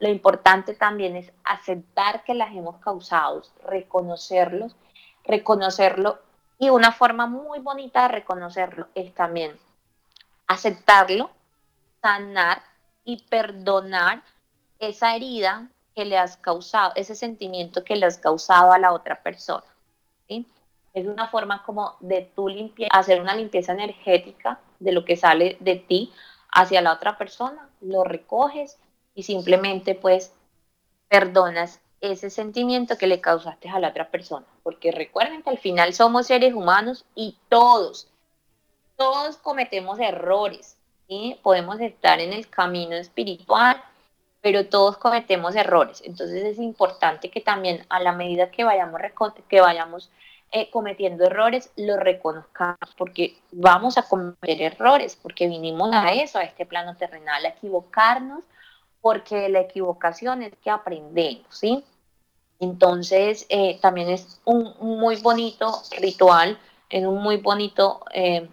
[0.00, 4.74] Lo importante también es aceptar que las hemos causado, reconocerlos,
[5.24, 6.18] reconocerlo
[6.58, 9.56] y una forma muy bonita de reconocerlo es también
[10.46, 11.30] aceptarlo,
[12.02, 12.62] sanar
[13.04, 14.22] y perdonar
[14.78, 19.22] esa herida que le has causado, ese sentimiento que le has causado a la otra
[19.22, 19.64] persona.
[20.28, 22.48] Es una forma como de tú
[22.90, 26.12] hacer una limpieza energética de lo que sale de ti
[26.54, 28.78] hacia la otra persona, lo recoges
[29.14, 30.32] y simplemente pues
[31.08, 34.46] perdonas ese sentimiento que le causaste a la otra persona.
[34.62, 38.08] Porque recuerden que al final somos seres humanos y todos,
[38.96, 40.76] todos cometemos errores.
[41.08, 43.82] y Podemos estar en el camino espiritual,
[44.40, 46.02] pero todos cometemos errores.
[46.04, 49.00] Entonces es importante que también a la medida que vayamos,
[49.48, 50.10] que vayamos
[50.56, 56.44] eh, cometiendo errores, lo reconozcamos, porque vamos a cometer errores, porque vinimos a eso, a
[56.44, 58.44] este plano terrenal, a equivocarnos,
[59.00, 61.84] porque la equivocación es que aprendemos, ¿sí?
[62.60, 66.56] Entonces, eh, también es un, muy bonito ritual,
[66.88, 68.48] es un muy bonito eh,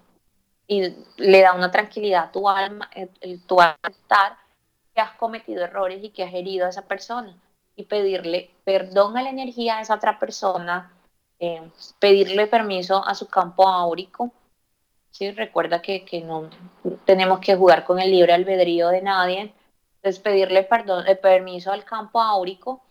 [0.65, 4.37] y le da una tranquilidad a tu alma, el, tu estar
[4.95, 7.37] que has cometido errores y que has herido a esa persona
[7.75, 10.91] y pedirle perdón a la energía de esa otra persona,
[11.41, 11.59] eh,
[11.97, 14.31] pedirle permiso a su campo áurico.
[15.09, 15.31] ¿sí?
[15.31, 16.51] Recuerda que, que, no
[17.03, 19.51] tenemos que jugar con el libre albedrío de nadie.
[19.95, 22.83] Entonces, pedirle perdón, eh, permiso al campo áurico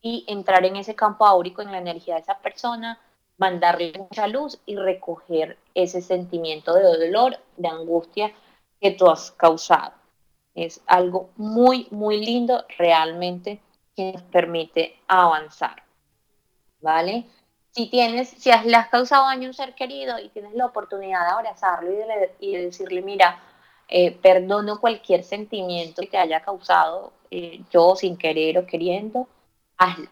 [0.00, 3.00] y entrar en ese campo áurico, en la energía de esa persona,
[3.36, 8.32] mandarle mucha luz y recoger ese sentimiento de dolor, de angustia
[8.80, 9.92] que tú has causado.
[10.54, 13.60] Es algo muy, muy lindo realmente
[13.96, 15.82] que nos permite avanzar.
[16.80, 17.26] ¿Vale?
[17.78, 20.66] Si tienes, si has, le has causado daño a un ser querido y tienes la
[20.66, 21.92] oportunidad de abrazarlo
[22.40, 23.40] y de, decirle, mira,
[23.86, 29.28] eh, perdono cualquier sentimiento que te haya causado eh, yo sin querer o queriendo,
[29.76, 30.10] hazlo.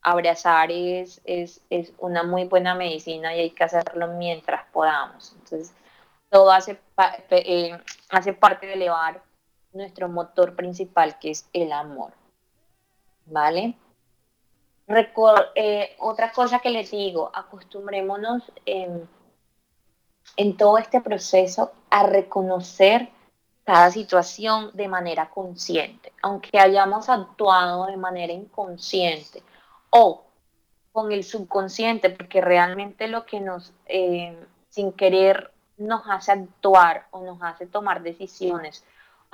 [0.00, 5.34] Abrazar es, es, es, una muy buena medicina y hay que hacerlo mientras podamos.
[5.34, 5.74] Entonces,
[6.30, 6.80] todo hace,
[7.28, 9.22] eh, hace parte de elevar
[9.74, 12.14] nuestro motor principal, que es el amor.
[13.26, 13.76] ¿Vale?
[15.54, 19.08] Eh, otra cosa que les digo, acostumbrémonos en,
[20.36, 23.10] en todo este proceso a reconocer
[23.64, 29.42] cada situación de manera consciente, aunque hayamos actuado de manera inconsciente
[29.90, 30.24] o
[30.90, 34.38] con el subconsciente, porque realmente lo que nos, eh,
[34.70, 38.84] sin querer, nos hace actuar o nos hace tomar decisiones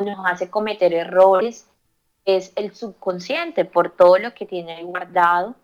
[0.03, 1.69] nos hace cometer errores
[2.25, 5.55] es el subconsciente por todo lo que tiene guardado,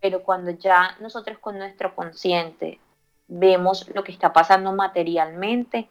[0.00, 2.80] pero cuando ya nosotros con nuestro consciente
[3.28, 5.88] vemos lo que está pasando materialmente,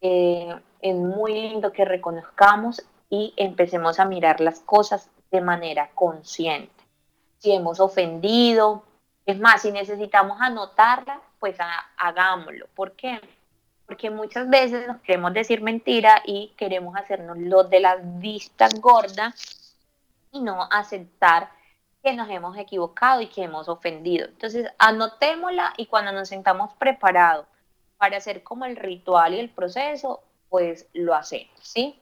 [0.00, 6.70] eh, es muy lindo que reconozcamos y empecemos a mirar las cosas de manera consciente.
[7.38, 8.84] Si hemos ofendido,
[9.26, 11.56] es más, si necesitamos anotarla, pues
[11.96, 12.66] hagámoslo.
[12.74, 13.20] ¿Por qué?
[13.86, 19.34] Porque muchas veces nos queremos decir mentira y queremos hacernos lo de la vista gorda
[20.32, 21.50] y no aceptar
[22.02, 24.26] que nos hemos equivocado y que hemos ofendido.
[24.26, 27.46] Entonces, anotémosla y cuando nos sentamos preparados
[27.96, 31.98] para hacer como el ritual y el proceso, pues lo hacemos, ¿sí?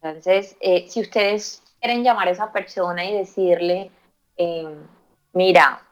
[0.00, 3.90] Entonces, eh, si ustedes quieren llamar a esa persona y decirle,
[4.36, 4.76] eh,
[5.32, 5.82] mira,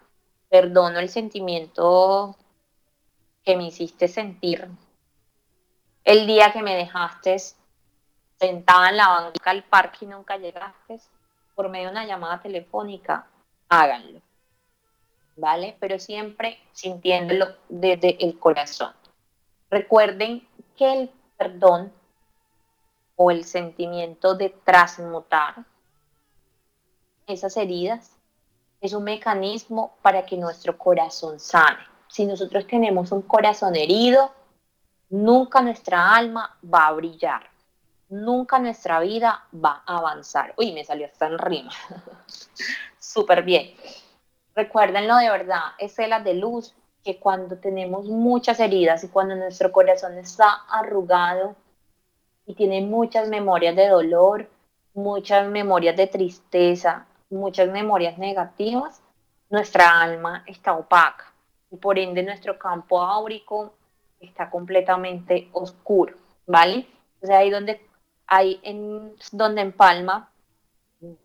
[0.48, 2.36] perdono el sentimiento
[3.44, 4.68] que me hiciste sentir
[6.04, 7.36] el día que me dejaste
[8.38, 11.00] sentada en la banca del parque y nunca llegaste,
[11.54, 13.26] por medio de una llamada telefónica,
[13.68, 14.20] háganlo.
[15.36, 15.76] ¿Vale?
[15.78, 18.94] Pero siempre sintiéndolo desde el corazón.
[19.70, 21.92] Recuerden que el perdón
[23.16, 25.64] o el sentimiento de transmutar
[27.26, 28.16] esas heridas
[28.80, 31.89] es un mecanismo para que nuestro corazón sane.
[32.10, 34.32] Si nosotros tenemos un corazón herido,
[35.10, 37.48] nunca nuestra alma va a brillar,
[38.08, 40.52] nunca nuestra vida va a avanzar.
[40.56, 41.70] Uy, me salió hasta en rima.
[42.98, 43.76] Súper bien.
[44.56, 49.70] Recuérdenlo de verdad, es la de luz que cuando tenemos muchas heridas y cuando nuestro
[49.70, 51.54] corazón está arrugado
[52.44, 54.50] y tiene muchas memorias de dolor,
[54.94, 59.00] muchas memorias de tristeza, muchas memorias negativas,
[59.48, 61.29] nuestra alma está opaca
[61.70, 63.74] y por ende nuestro campo áurico
[64.18, 66.14] está completamente oscuro,
[66.46, 66.86] ¿vale?
[67.22, 67.86] O sea, ahí donde,
[68.26, 70.30] ahí en, donde empalma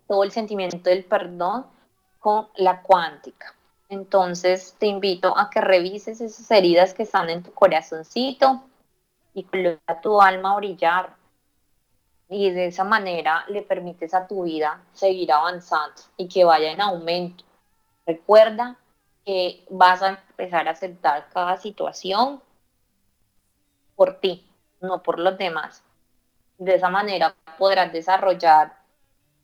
[0.08, 1.66] todo el sentimiento del perdón
[2.20, 3.54] con la cuántica.
[3.90, 8.64] Entonces te invito a que revises esas heridas que están en tu corazoncito
[9.34, 11.16] y coloca tu alma a brillar.
[12.28, 16.82] Y de esa manera le permites a tu vida seguir avanzando y que vaya en
[16.82, 17.44] aumento.
[18.08, 18.78] Recuerda
[19.26, 22.42] que vas a empezar a aceptar cada situación
[23.96, 24.46] por ti,
[24.82, 25.84] no por los demás.
[26.58, 28.78] De esa manera podrás desarrollar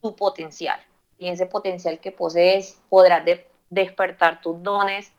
[0.01, 0.79] tu potencial.
[1.17, 3.23] Y ese potencial que posees podrás
[3.69, 5.11] despertar tus dones.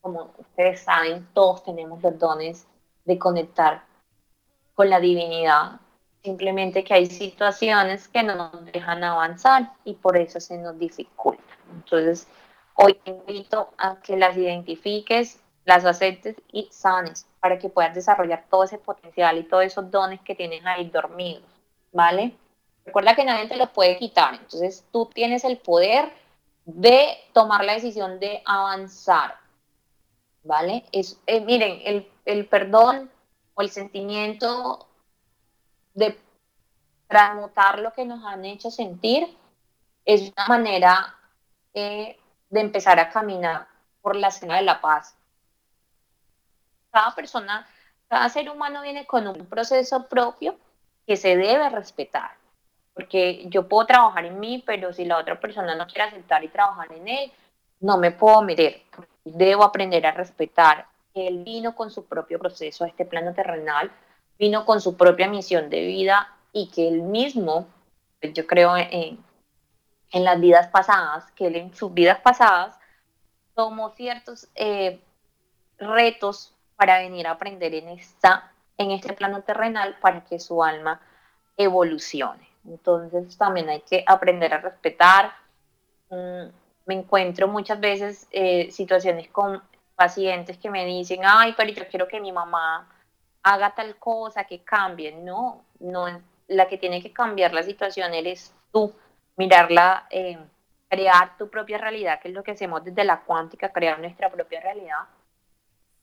[0.00, 2.66] Como ustedes saben, todos tenemos los dones
[3.04, 3.84] de conectar
[4.74, 5.80] con la divinidad.
[6.22, 11.42] Simplemente que hay situaciones que no nos dejan avanzar y por eso se nos dificulta.
[11.72, 12.26] Entonces,
[12.76, 18.44] hoy te invito a que las identifiques, las aceptes y sanes para que puedas desarrollar
[18.48, 21.42] todo ese potencial y todos esos dones que tienes ahí dormidos,
[21.92, 22.36] ¿vale?
[22.84, 26.12] Recuerda que nadie te los puede quitar, entonces tú tienes el poder
[26.64, 29.34] de tomar la decisión de avanzar,
[30.44, 30.84] ¿vale?
[30.92, 33.10] Es, eh, miren, el, el perdón
[33.54, 34.86] o el sentimiento
[35.94, 36.16] de
[37.08, 39.36] transmutar lo que nos han hecho sentir
[40.04, 41.16] es una manera
[41.74, 42.18] eh,
[42.56, 43.66] de empezar a caminar
[44.02, 45.16] por la escena de la paz
[46.96, 47.66] cada persona,
[48.08, 50.56] cada ser humano viene con un proceso propio
[51.06, 52.30] que se debe respetar.
[52.94, 56.48] Porque yo puedo trabajar en mí, pero si la otra persona no quiere aceptar y
[56.48, 57.32] trabajar en él,
[57.80, 58.80] no me puedo meter.
[59.24, 60.86] Debo aprender a respetar
[61.16, 63.90] él vino con su propio proceso a este plano terrenal,
[64.38, 67.66] vino con su propia misión de vida y que él mismo,
[68.20, 69.18] pues yo creo en,
[70.10, 72.78] en las vidas pasadas, que él en sus vidas pasadas
[73.54, 75.00] tomó ciertos eh,
[75.78, 81.00] retos para venir a aprender en, esta, en este plano terrenal para que su alma
[81.56, 82.48] evolucione.
[82.66, 85.32] Entonces también hay que aprender a respetar.
[86.10, 86.48] Mm,
[86.86, 89.62] me encuentro muchas veces eh, situaciones con
[89.94, 92.88] pacientes que me dicen, ay, pero yo quiero que mi mamá
[93.42, 95.12] haga tal cosa, que cambie.
[95.12, 96.06] No, no,
[96.48, 98.92] la que tiene que cambiar la situación eres tú.
[99.36, 100.38] Mirarla, eh,
[100.88, 104.60] crear tu propia realidad, que es lo que hacemos desde la cuántica, crear nuestra propia
[104.60, 105.06] realidad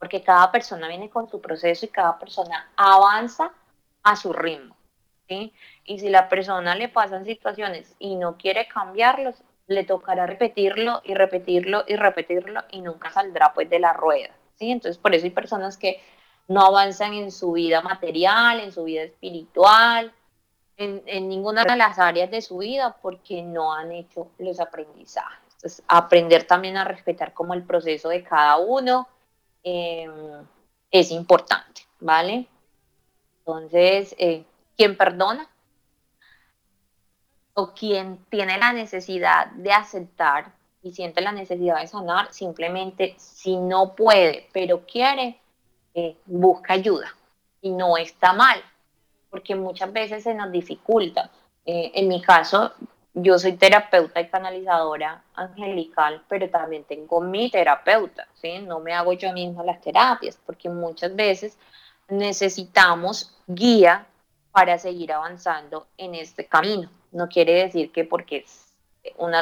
[0.03, 3.53] porque cada persona viene con su proceso y cada persona avanza
[4.03, 4.75] a su ritmo.
[5.29, 5.53] ¿sí?
[5.86, 9.36] Y si la persona le pasan situaciones y no quiere cambiarlos,
[9.67, 14.31] le tocará repetirlo y repetirlo y repetirlo y nunca saldrá pues de la rueda.
[14.55, 14.71] ¿sí?
[14.71, 16.03] Entonces por eso hay personas que
[16.49, 20.11] no avanzan en su vida material, en su vida espiritual,
[20.78, 25.82] en, en ninguna de las áreas de su vida porque no han hecho los aprendizajes.
[25.88, 29.07] Aprender también a respetar como el proceso de cada uno,
[29.63, 30.45] Em,
[30.91, 32.47] es importante, ¿vale?
[33.39, 34.43] Entonces, eh,
[34.76, 35.49] quien perdona
[37.53, 40.51] o quien tiene la necesidad de aceptar
[40.82, 45.39] y siente la necesidad de sanar, simplemente si no puede, pero quiere,
[45.93, 47.15] eh, busca ayuda.
[47.61, 48.61] Y no está mal,
[49.34, 51.31] porque muchas veces se nos dificulta.
[51.65, 52.71] Eh, en mi caso,
[53.15, 58.59] yo soy terapeuta y canalizadora angelical, pero también tengo mi terapeuta, ¿sí?
[58.59, 61.57] No me hago yo misma las terapias, porque muchas veces
[62.09, 64.05] necesitamos guía
[64.51, 66.91] para seguir avanzando en este camino.
[67.11, 68.45] No quiere decir que porque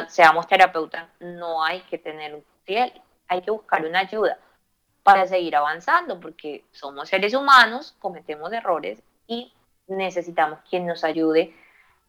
[0.08, 2.90] seamos terapeutas, no hay que tener un fiel,
[3.28, 4.38] hay que buscar una ayuda
[5.02, 9.52] para seguir avanzando, porque somos seres humanos, cometemos errores y
[9.86, 11.54] necesitamos quien nos ayude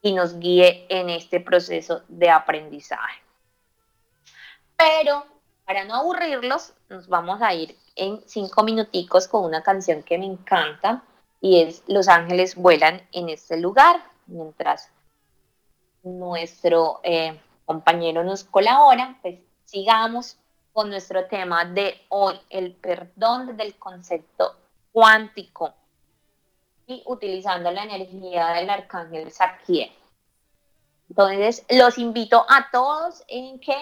[0.01, 3.21] y nos guíe en este proceso de aprendizaje.
[4.75, 5.25] Pero
[5.65, 10.25] para no aburrirlos, nos vamos a ir en cinco minuticos con una canción que me
[10.25, 11.03] encanta
[11.39, 14.89] y es Los ángeles vuelan en este lugar, mientras
[16.03, 20.37] nuestro eh, compañero nos colabora, pues sigamos
[20.71, 24.55] con nuestro tema de hoy, el perdón del concepto
[24.91, 25.73] cuántico
[26.87, 29.91] y utilizando la energía del arcángel Saquiel.
[31.09, 33.75] Entonces, los invito a todos en que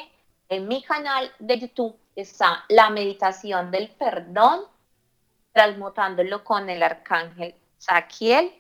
[0.50, 4.66] en mi canal de YouTube está la meditación del perdón,
[5.54, 8.54] transmutándolo con el arcángel Saquiel.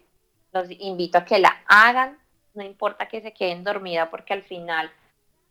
[0.53, 2.17] Los invito a que la hagan,
[2.53, 4.91] no importa que se queden dormidas porque al final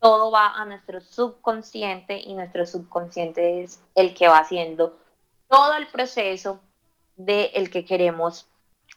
[0.01, 4.99] todo va a nuestro subconsciente y nuestro subconsciente es el que va haciendo
[5.49, 6.61] todo el proceso
[7.17, 8.47] de el que queremos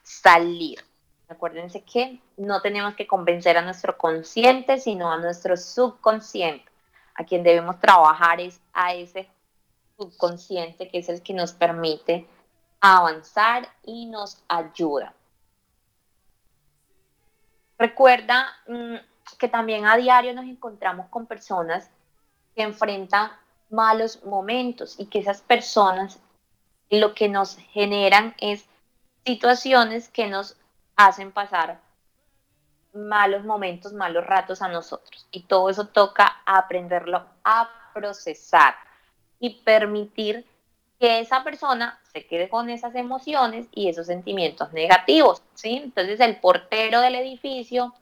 [0.04, 0.84] salir.
[1.30, 6.70] Acuérdense que no tenemos que convencer a nuestro consciente, sino a nuestro subconsciente.
[7.16, 9.28] A quien debemos trabajar es a ese
[9.98, 12.28] subconsciente que es el que nos permite
[12.82, 15.14] avanzar y nos ayuda.
[17.78, 18.96] Recuerda mm,
[19.38, 21.90] que también a diario nos encontramos con personas
[22.56, 23.32] que enfrentan
[23.70, 26.20] malos momentos y que esas personas
[26.90, 28.66] lo que nos generan es
[29.26, 30.58] situaciones que nos
[30.96, 31.80] hacen pasar
[32.94, 35.28] malos momentos, malos ratos a nosotros.
[35.32, 38.76] Y todo eso toca aprenderlo a procesar
[39.40, 40.46] y permitir
[41.00, 45.82] que esa persona se quede con esas emociones y esos sentimientos negativos, ¿sí?
[45.84, 47.94] Entonces el portero del edificio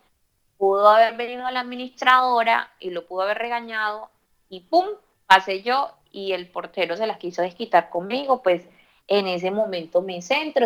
[0.58, 4.10] pudo haber venido a la administradora y lo pudo haber regañado
[4.50, 4.86] y ¡pum!
[5.26, 8.68] pasé yo y el portero se las quiso desquitar conmigo, pues
[9.12, 10.66] en ese momento me centro,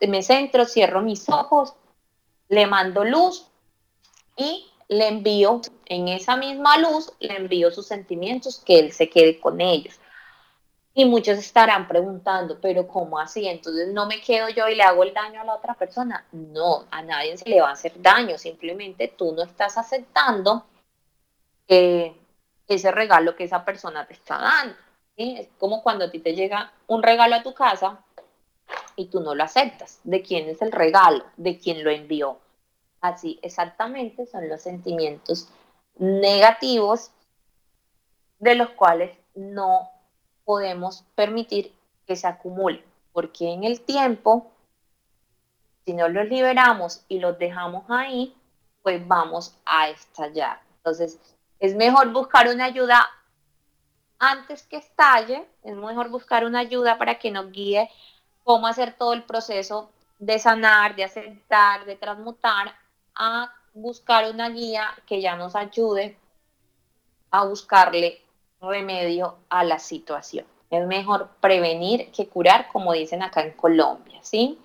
[0.00, 1.74] me centro, cierro mis ojos,
[2.48, 3.48] le mando luz
[4.36, 9.40] y le envío en esa misma luz, le envío sus sentimientos, que él se quede
[9.40, 9.98] con ellos.
[10.94, 13.48] Y muchos estarán preguntando, pero ¿cómo así?
[13.48, 16.24] Entonces no me quedo yo y le hago el daño a la otra persona.
[16.30, 20.64] No, a nadie se le va a hacer daño, simplemente tú no estás aceptando
[21.66, 24.87] ese regalo que esa persona te está dando.
[25.18, 28.04] Es como cuando a ti te llega un regalo a tu casa
[28.94, 30.00] y tú no lo aceptas.
[30.04, 31.24] ¿De quién es el regalo?
[31.36, 32.38] ¿De quién lo envió?
[33.00, 35.48] Así exactamente son los sentimientos
[35.96, 37.10] negativos
[38.38, 39.90] de los cuales no
[40.44, 41.74] podemos permitir
[42.06, 44.52] que se acumule, porque en el tiempo,
[45.84, 48.36] si no los liberamos y los dejamos ahí,
[48.82, 50.60] pues vamos a estallar.
[50.76, 51.18] Entonces,
[51.58, 53.04] es mejor buscar una ayuda
[54.18, 57.90] antes que estalle, es mejor buscar una ayuda para que nos guíe
[58.44, 62.74] cómo hacer todo el proceso de sanar, de aceptar, de transmutar,
[63.14, 66.18] a buscar una guía que ya nos ayude
[67.30, 68.22] a buscarle
[68.60, 70.46] remedio a la situación.
[70.70, 74.58] Es mejor prevenir que curar, como dicen acá en Colombia, ¿sí?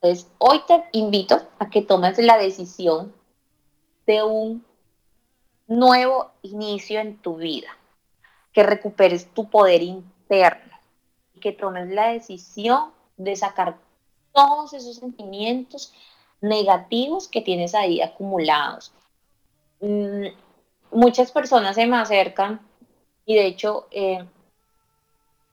[0.00, 3.14] Entonces, hoy te invito a que tomes la decisión
[4.06, 4.65] de un
[5.66, 7.76] nuevo inicio en tu vida,
[8.52, 10.72] que recuperes tu poder interno
[11.34, 13.78] y que tomes la decisión de sacar
[14.32, 15.92] todos esos sentimientos
[16.40, 18.92] negativos que tienes ahí acumulados.
[19.80, 20.26] Mm,
[20.90, 22.60] muchas personas se me acercan
[23.24, 24.24] y de hecho eh,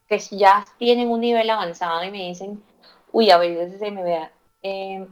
[0.07, 2.63] que ya tienen un nivel avanzado y me dicen,
[3.11, 5.07] uy, a veces se me vea eh,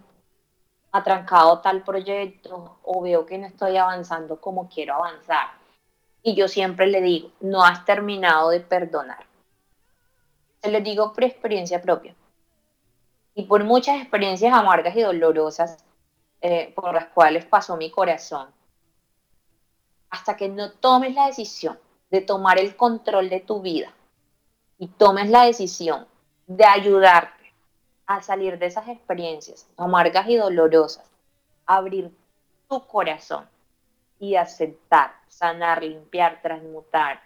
[0.91, 5.51] atrancado tal proyecto o veo que no estoy avanzando como quiero avanzar.
[6.23, 9.25] Y yo siempre le digo, no has terminado de perdonar.
[10.61, 12.15] Se lo digo por experiencia propia.
[13.33, 15.83] Y por muchas experiencias amargas y dolorosas
[16.41, 18.47] eh, por las cuales pasó mi corazón
[20.09, 21.79] hasta que no tomes la decisión
[22.09, 23.93] de tomar el control de tu vida
[24.77, 26.05] y tomes la decisión
[26.47, 27.40] de ayudarte
[28.15, 31.09] a salir de esas experiencias amargas y dolorosas,
[31.65, 32.11] abrir
[32.69, 33.47] tu corazón
[34.19, 37.21] y aceptar, sanar, limpiar, transmutar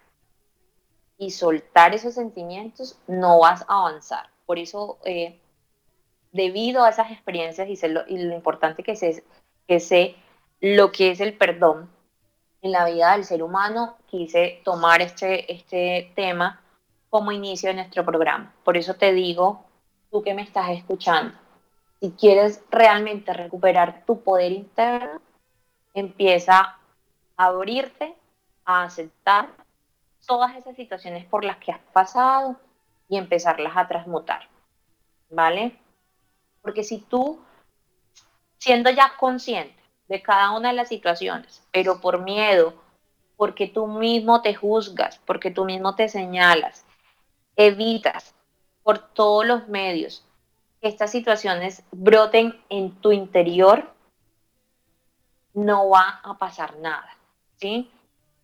[1.18, 4.30] y soltar esos sentimientos, no vas a avanzar.
[4.46, 5.40] Por eso, eh,
[6.32, 9.24] debido a esas experiencias y, lo, importante que sé,
[9.68, 10.16] que sé
[10.62, 11.90] lo que es el perdón,
[12.62, 16.62] en la vida del ser humano, quise tomar este, este tema
[17.12, 18.54] como inicio de nuestro programa.
[18.64, 19.64] Por eso te digo,
[20.12, 21.36] tú que me estás escuchando,
[22.00, 25.22] si quieres realmente recuperar tu poder interno,
[25.94, 26.78] empieza
[27.38, 28.16] a abrirte,
[28.66, 29.50] a aceptar
[30.26, 32.56] todas esas situaciones por las que has pasado
[33.08, 34.48] y empezarlas a transmutar,
[35.30, 35.78] ¿vale?
[36.62, 37.40] Porque si tú,
[38.58, 39.76] siendo ya consciente
[40.08, 42.74] de cada una de las situaciones, pero por miedo,
[43.38, 46.86] porque tú mismo te juzgas, porque tú mismo te señalas,
[47.56, 48.35] evitas
[48.86, 50.24] por todos los medios
[50.80, 53.92] que estas situaciones broten en tu interior,
[55.56, 57.18] no va a pasar nada,
[57.58, 57.90] ¿sí?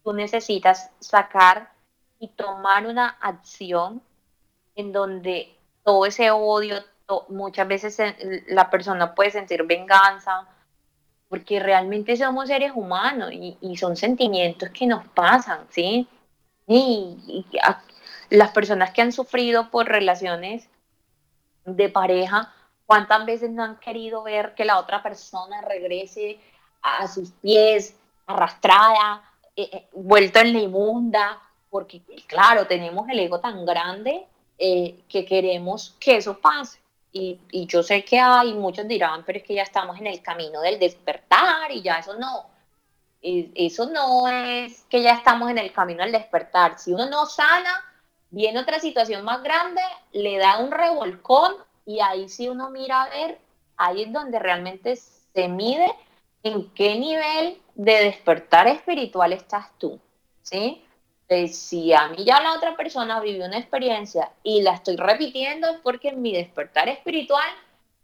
[0.03, 1.71] Tú necesitas sacar
[2.17, 4.01] y tomar una acción
[4.73, 6.83] en donde todo ese odio,
[7.29, 8.01] muchas veces
[8.47, 10.47] la persona puede sentir venganza,
[11.29, 16.07] porque realmente somos seres humanos y, son sentimientos que nos pasan, ¿sí?
[16.65, 17.45] Y,
[18.31, 20.67] las personas que han sufrido por relaciones
[21.65, 22.53] de pareja,
[22.85, 26.39] ¿cuántas veces no han querido ver que la otra persona regrese
[26.81, 29.21] a sus pies, arrastrada,
[29.55, 31.41] eh, eh, vuelto en la inmunda?
[31.69, 34.25] Porque claro, tenemos el ego tan grande
[34.57, 36.79] eh, que queremos que eso pase.
[37.13, 40.61] Y, yo sé que hay, muchos dirán, pero es que ya estamos en el camino
[40.61, 42.45] del despertar y ya eso no.
[43.21, 46.79] Eso no es que ya estamos en el camino del despertar.
[46.79, 47.90] Si uno no sana,
[48.31, 49.81] viene otra situación más grande,
[50.13, 51.53] le da un revolcón
[51.85, 53.39] y ahí si uno mira a ver,
[53.77, 55.91] ahí es donde realmente se mide
[56.43, 59.99] en qué nivel de despertar espiritual estás tú,
[60.41, 60.83] ¿sí?
[61.47, 65.77] si a mí ya la otra persona vivió una experiencia y la estoy repitiendo es
[65.81, 67.47] porque en mi despertar espiritual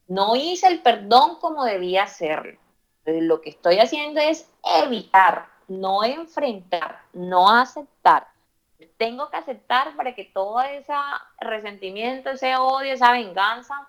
[0.07, 2.57] no hice el perdón como debía hacerlo.
[3.05, 4.49] lo que estoy haciendo es
[4.81, 8.27] evitar, no enfrentar, no aceptar.
[8.97, 10.93] Tengo que aceptar para que todo ese
[11.39, 13.87] resentimiento, ese odio, esa venganza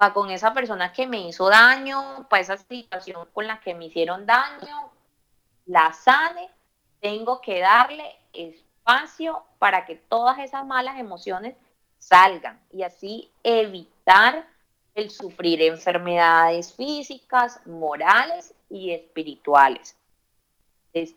[0.00, 3.86] va con esa persona que me hizo daño, para esa situación con la que me
[3.86, 4.92] hicieron daño,
[5.66, 6.48] la sane
[7.00, 11.56] tengo que darle espacio para que todas esas malas emociones
[11.98, 14.48] salgan y así evitar
[14.94, 19.96] el sufrir enfermedades físicas, morales y espirituales.
[20.92, 21.16] Entonces,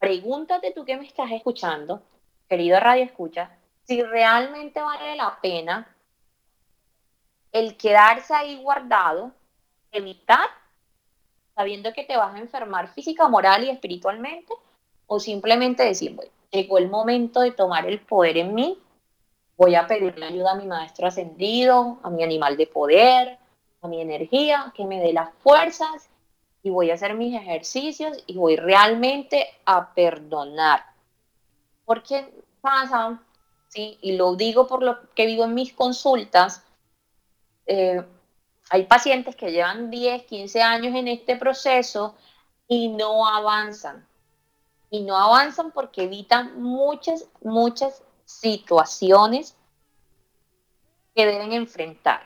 [0.00, 2.02] pregúntate tú que me estás escuchando,
[2.48, 5.94] querido Radio Escucha, si realmente vale la pena
[7.52, 9.32] el quedarse ahí guardado,
[9.92, 10.48] evitar,
[11.54, 14.54] sabiendo que te vas a enfermar física, moral y espiritualmente,
[15.06, 18.78] o simplemente decir, bueno, llegó el momento de tomar el poder en mí,
[19.56, 23.38] voy a pedirle ayuda a mi maestro ascendido, a mi animal de poder,
[23.82, 26.09] a mi energía, que me dé las fuerzas
[26.62, 30.84] y voy a hacer mis ejercicios y voy realmente a perdonar.
[31.84, 33.22] Porque pasa,
[33.68, 33.98] ¿sí?
[34.02, 36.62] y lo digo por lo que vivo en mis consultas,
[37.66, 38.04] eh,
[38.70, 42.14] hay pacientes que llevan 10, 15 años en este proceso
[42.68, 44.06] y no avanzan
[44.90, 49.56] y no avanzan porque evitan muchas, muchas situaciones
[51.14, 52.22] que deben enfrentar.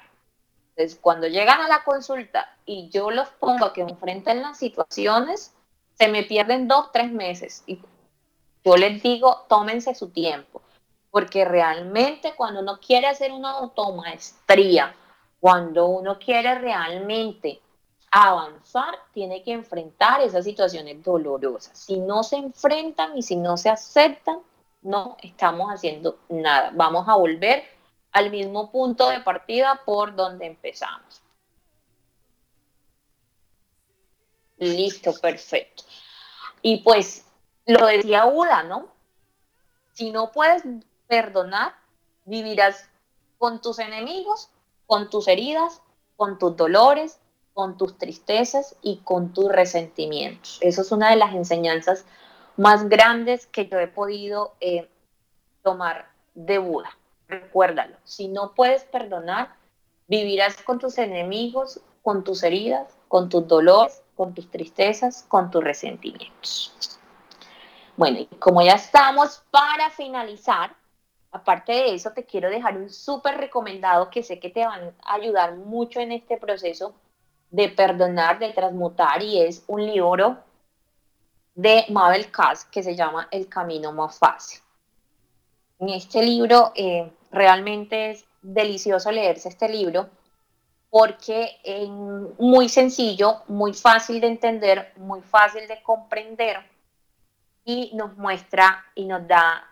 [0.77, 5.55] Entonces, cuando llegan a la consulta y yo los pongo a que enfrenten las situaciones,
[5.97, 7.63] se me pierden dos, tres meses.
[7.67, 7.81] Y
[8.65, 10.63] yo les digo, tómense su tiempo,
[11.13, 14.95] porque realmente cuando uno quiere hacer una automaestría,
[15.39, 17.61] cuando uno quiere realmente
[18.11, 21.79] avanzar, tiene que enfrentar esas situaciones dolorosas.
[21.79, 24.41] Si no se enfrentan y si no se aceptan,
[24.83, 26.71] no estamos haciendo nada.
[26.75, 27.65] Vamos a volver
[28.15, 31.21] al mismo punto de partida por donde empezamos.
[34.57, 35.83] Listo, perfecto.
[36.63, 37.27] Y pues
[37.67, 38.87] lo decía Uda, ¿no?
[39.93, 40.63] Si no puedes
[41.09, 41.75] perdonar,
[42.25, 42.89] vivirás
[43.37, 44.49] con tus enemigos,
[44.87, 45.83] con tus heridas,
[46.17, 47.19] con tus dolores,
[47.53, 50.59] con tus tristezas y con tus resentimientos.
[50.61, 52.05] Eso es una de las enseñanzas
[52.57, 54.89] más grandes que yo he podido eh,
[55.65, 56.97] tomar de Buda.
[57.29, 59.55] Recuérdalo, si no puedes perdonar,
[60.07, 65.65] vivirás con tus enemigos, con tus heridas, con tus dolores, con tus tristezas, con tus
[65.65, 66.99] resentimientos.
[67.97, 70.75] Bueno, y como ya estamos para finalizar,
[71.31, 75.15] aparte de eso, te quiero dejar un súper recomendado que sé que te van a
[75.15, 76.95] ayudar mucho en este proceso
[77.51, 80.39] de perdonar, de transmutar, y es un libro
[81.55, 84.61] de Mabel Kass que se llama El Camino Más Fácil.
[85.79, 90.09] En este libro eh, realmente es delicioso leerse este libro
[90.91, 96.59] porque es muy sencillo, muy fácil de entender, muy fácil de comprender
[97.65, 99.69] y nos muestra y nos da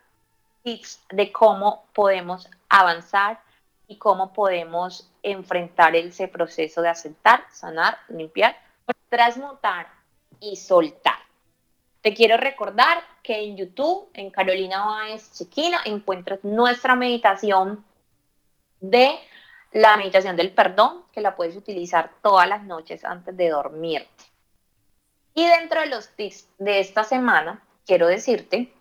[0.62, 3.40] tips de cómo podemos avanzar
[3.86, 8.57] y cómo podemos enfrentar ese proceso de aceptar, sanar, limpiar,
[9.09, 9.86] transmutar
[10.40, 11.22] y soltar.
[12.03, 17.84] Te quiero recordar que en YouTube, en Carolina Báez Chiquina, encuentras nuestra meditación
[18.80, 19.20] de
[19.70, 24.24] la meditación del perdón, que la puedes utilizar todas las noches antes de dormirte.
[25.34, 28.74] Y dentro de los tips de esta semana, quiero decirte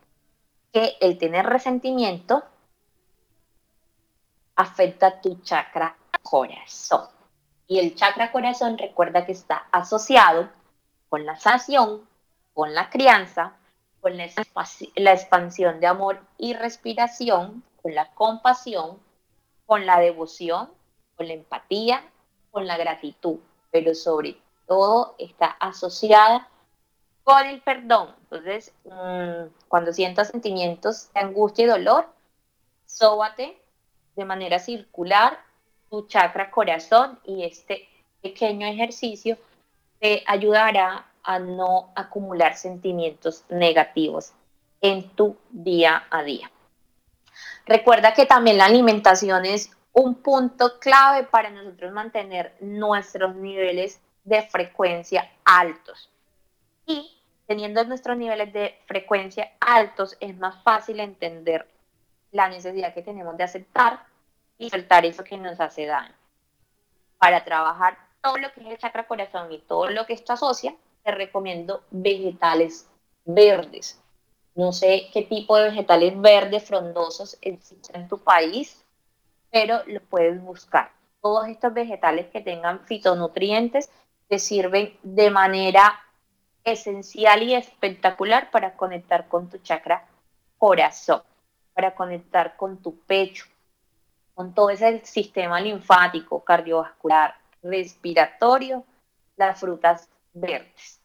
[0.73, 2.43] que el tener resentimiento
[4.55, 7.07] afecta tu chakra corazón.
[7.67, 10.49] Y el chakra corazón recuerda que está asociado
[11.07, 12.09] con la sanación,
[12.53, 13.55] con la crianza,
[13.99, 14.27] con la,
[14.95, 18.99] la expansión de amor y respiración, con la compasión,
[19.65, 20.69] con la devoción,
[21.15, 22.03] con la empatía,
[22.51, 23.39] con la gratitud,
[23.71, 24.37] pero sobre
[24.67, 26.47] todo está asociada
[27.23, 28.15] con el perdón.
[28.23, 32.07] Entonces, mm, cuando sientas sentimientos de angustia y dolor,
[32.85, 33.57] sóbate
[34.15, 35.39] de manera circular
[35.89, 37.87] tu chakra corazón y este
[38.21, 39.37] pequeño ejercicio
[39.99, 44.33] te ayudará a no acumular sentimientos negativos
[44.81, 46.51] en tu día a día.
[47.65, 54.41] Recuerda que también la alimentación es un punto clave para nosotros mantener nuestros niveles de
[54.43, 56.09] frecuencia altos.
[56.85, 61.67] Y teniendo nuestros niveles de frecuencia altos es más fácil entender
[62.31, 64.05] la necesidad que tenemos de aceptar
[64.57, 66.13] y soltar eso que nos hace daño.
[67.17, 70.73] Para trabajar todo lo que es el chakra corazón y todo lo que esto asocia,
[71.03, 72.87] te recomiendo vegetales
[73.25, 73.99] verdes.
[74.55, 78.83] No sé qué tipo de vegetales verdes frondosos existen en tu país,
[79.49, 80.91] pero lo puedes buscar.
[81.21, 83.89] Todos estos vegetales que tengan fitonutrientes
[84.27, 85.99] te sirven de manera
[86.63, 90.05] esencial y espectacular para conectar con tu chakra
[90.57, 91.21] corazón,
[91.73, 93.45] para conectar con tu pecho,
[94.33, 98.83] con todo ese sistema linfático, cardiovascular, respiratorio,
[99.37, 101.01] las frutas verdes,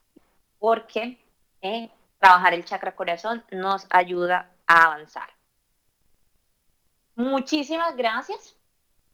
[0.58, 1.18] porque
[1.62, 5.28] eh, trabajar el chakra corazón nos ayuda a avanzar.
[7.14, 8.56] Muchísimas gracias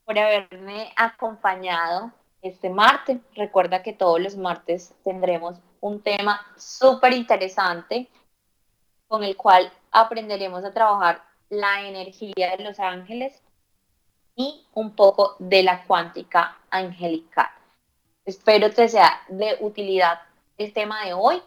[0.04, 3.18] por haberme acompañado este martes.
[3.34, 8.08] Recuerda que todos los martes tendremos un tema súper interesante
[9.06, 13.42] con el cual aprenderemos a trabajar la energía de los ángeles
[14.34, 17.50] y un poco de la cuántica angelical.
[18.24, 20.20] Espero te sea de utilidad
[20.56, 21.42] el tema de hoy.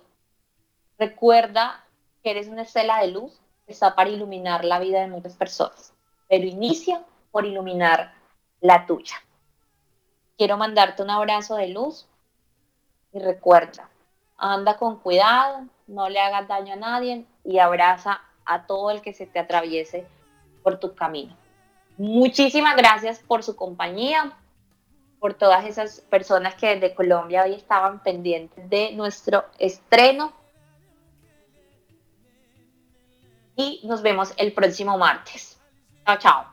[0.98, 1.86] Recuerda
[2.22, 5.94] que eres una estela de luz que está para iluminar la vida de muchas personas,
[6.28, 7.02] pero inicia
[7.32, 8.14] por iluminar
[8.60, 9.16] la tuya.
[10.38, 12.08] Quiero mandarte un abrazo de luz
[13.14, 13.90] y recuerda,
[14.38, 19.14] anda con cuidado, no le hagas daño a nadie y abraza a todo el que
[19.14, 20.06] se te atraviese
[20.62, 21.38] por tu camino.
[21.98, 24.38] Muchísimas gracias por su compañía,
[25.26, 30.32] por todas esas personas que desde Colombia hoy estaban pendientes de nuestro estreno.
[33.56, 35.58] Y nos vemos el próximo martes.
[36.06, 36.46] Chao, chao.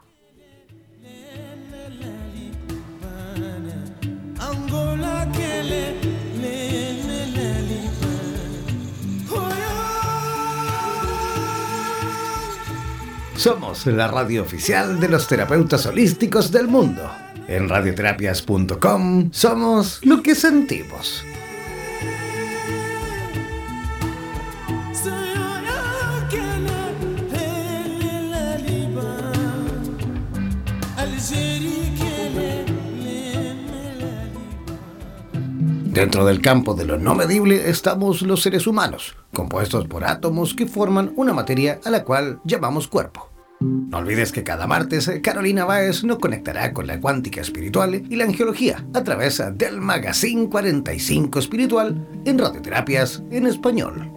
[13.36, 17.21] Somos la radio oficial de los terapeutas holísticos del mundo.
[17.52, 21.22] En radioterapias.com somos lo que sentimos.
[35.84, 40.64] Dentro del campo de lo no medible estamos los seres humanos, compuestos por átomos que
[40.64, 43.31] forman una materia a la cual llamamos cuerpo.
[43.62, 48.24] No olvides que cada martes Carolina Báez nos conectará con la cuántica espiritual y la
[48.24, 54.10] angiología a través del Magazine 45 Espiritual en Radioterapias en Español.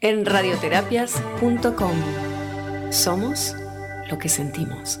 [0.00, 1.96] En radioterapias.com
[2.90, 3.54] somos
[4.08, 5.00] lo que sentimos.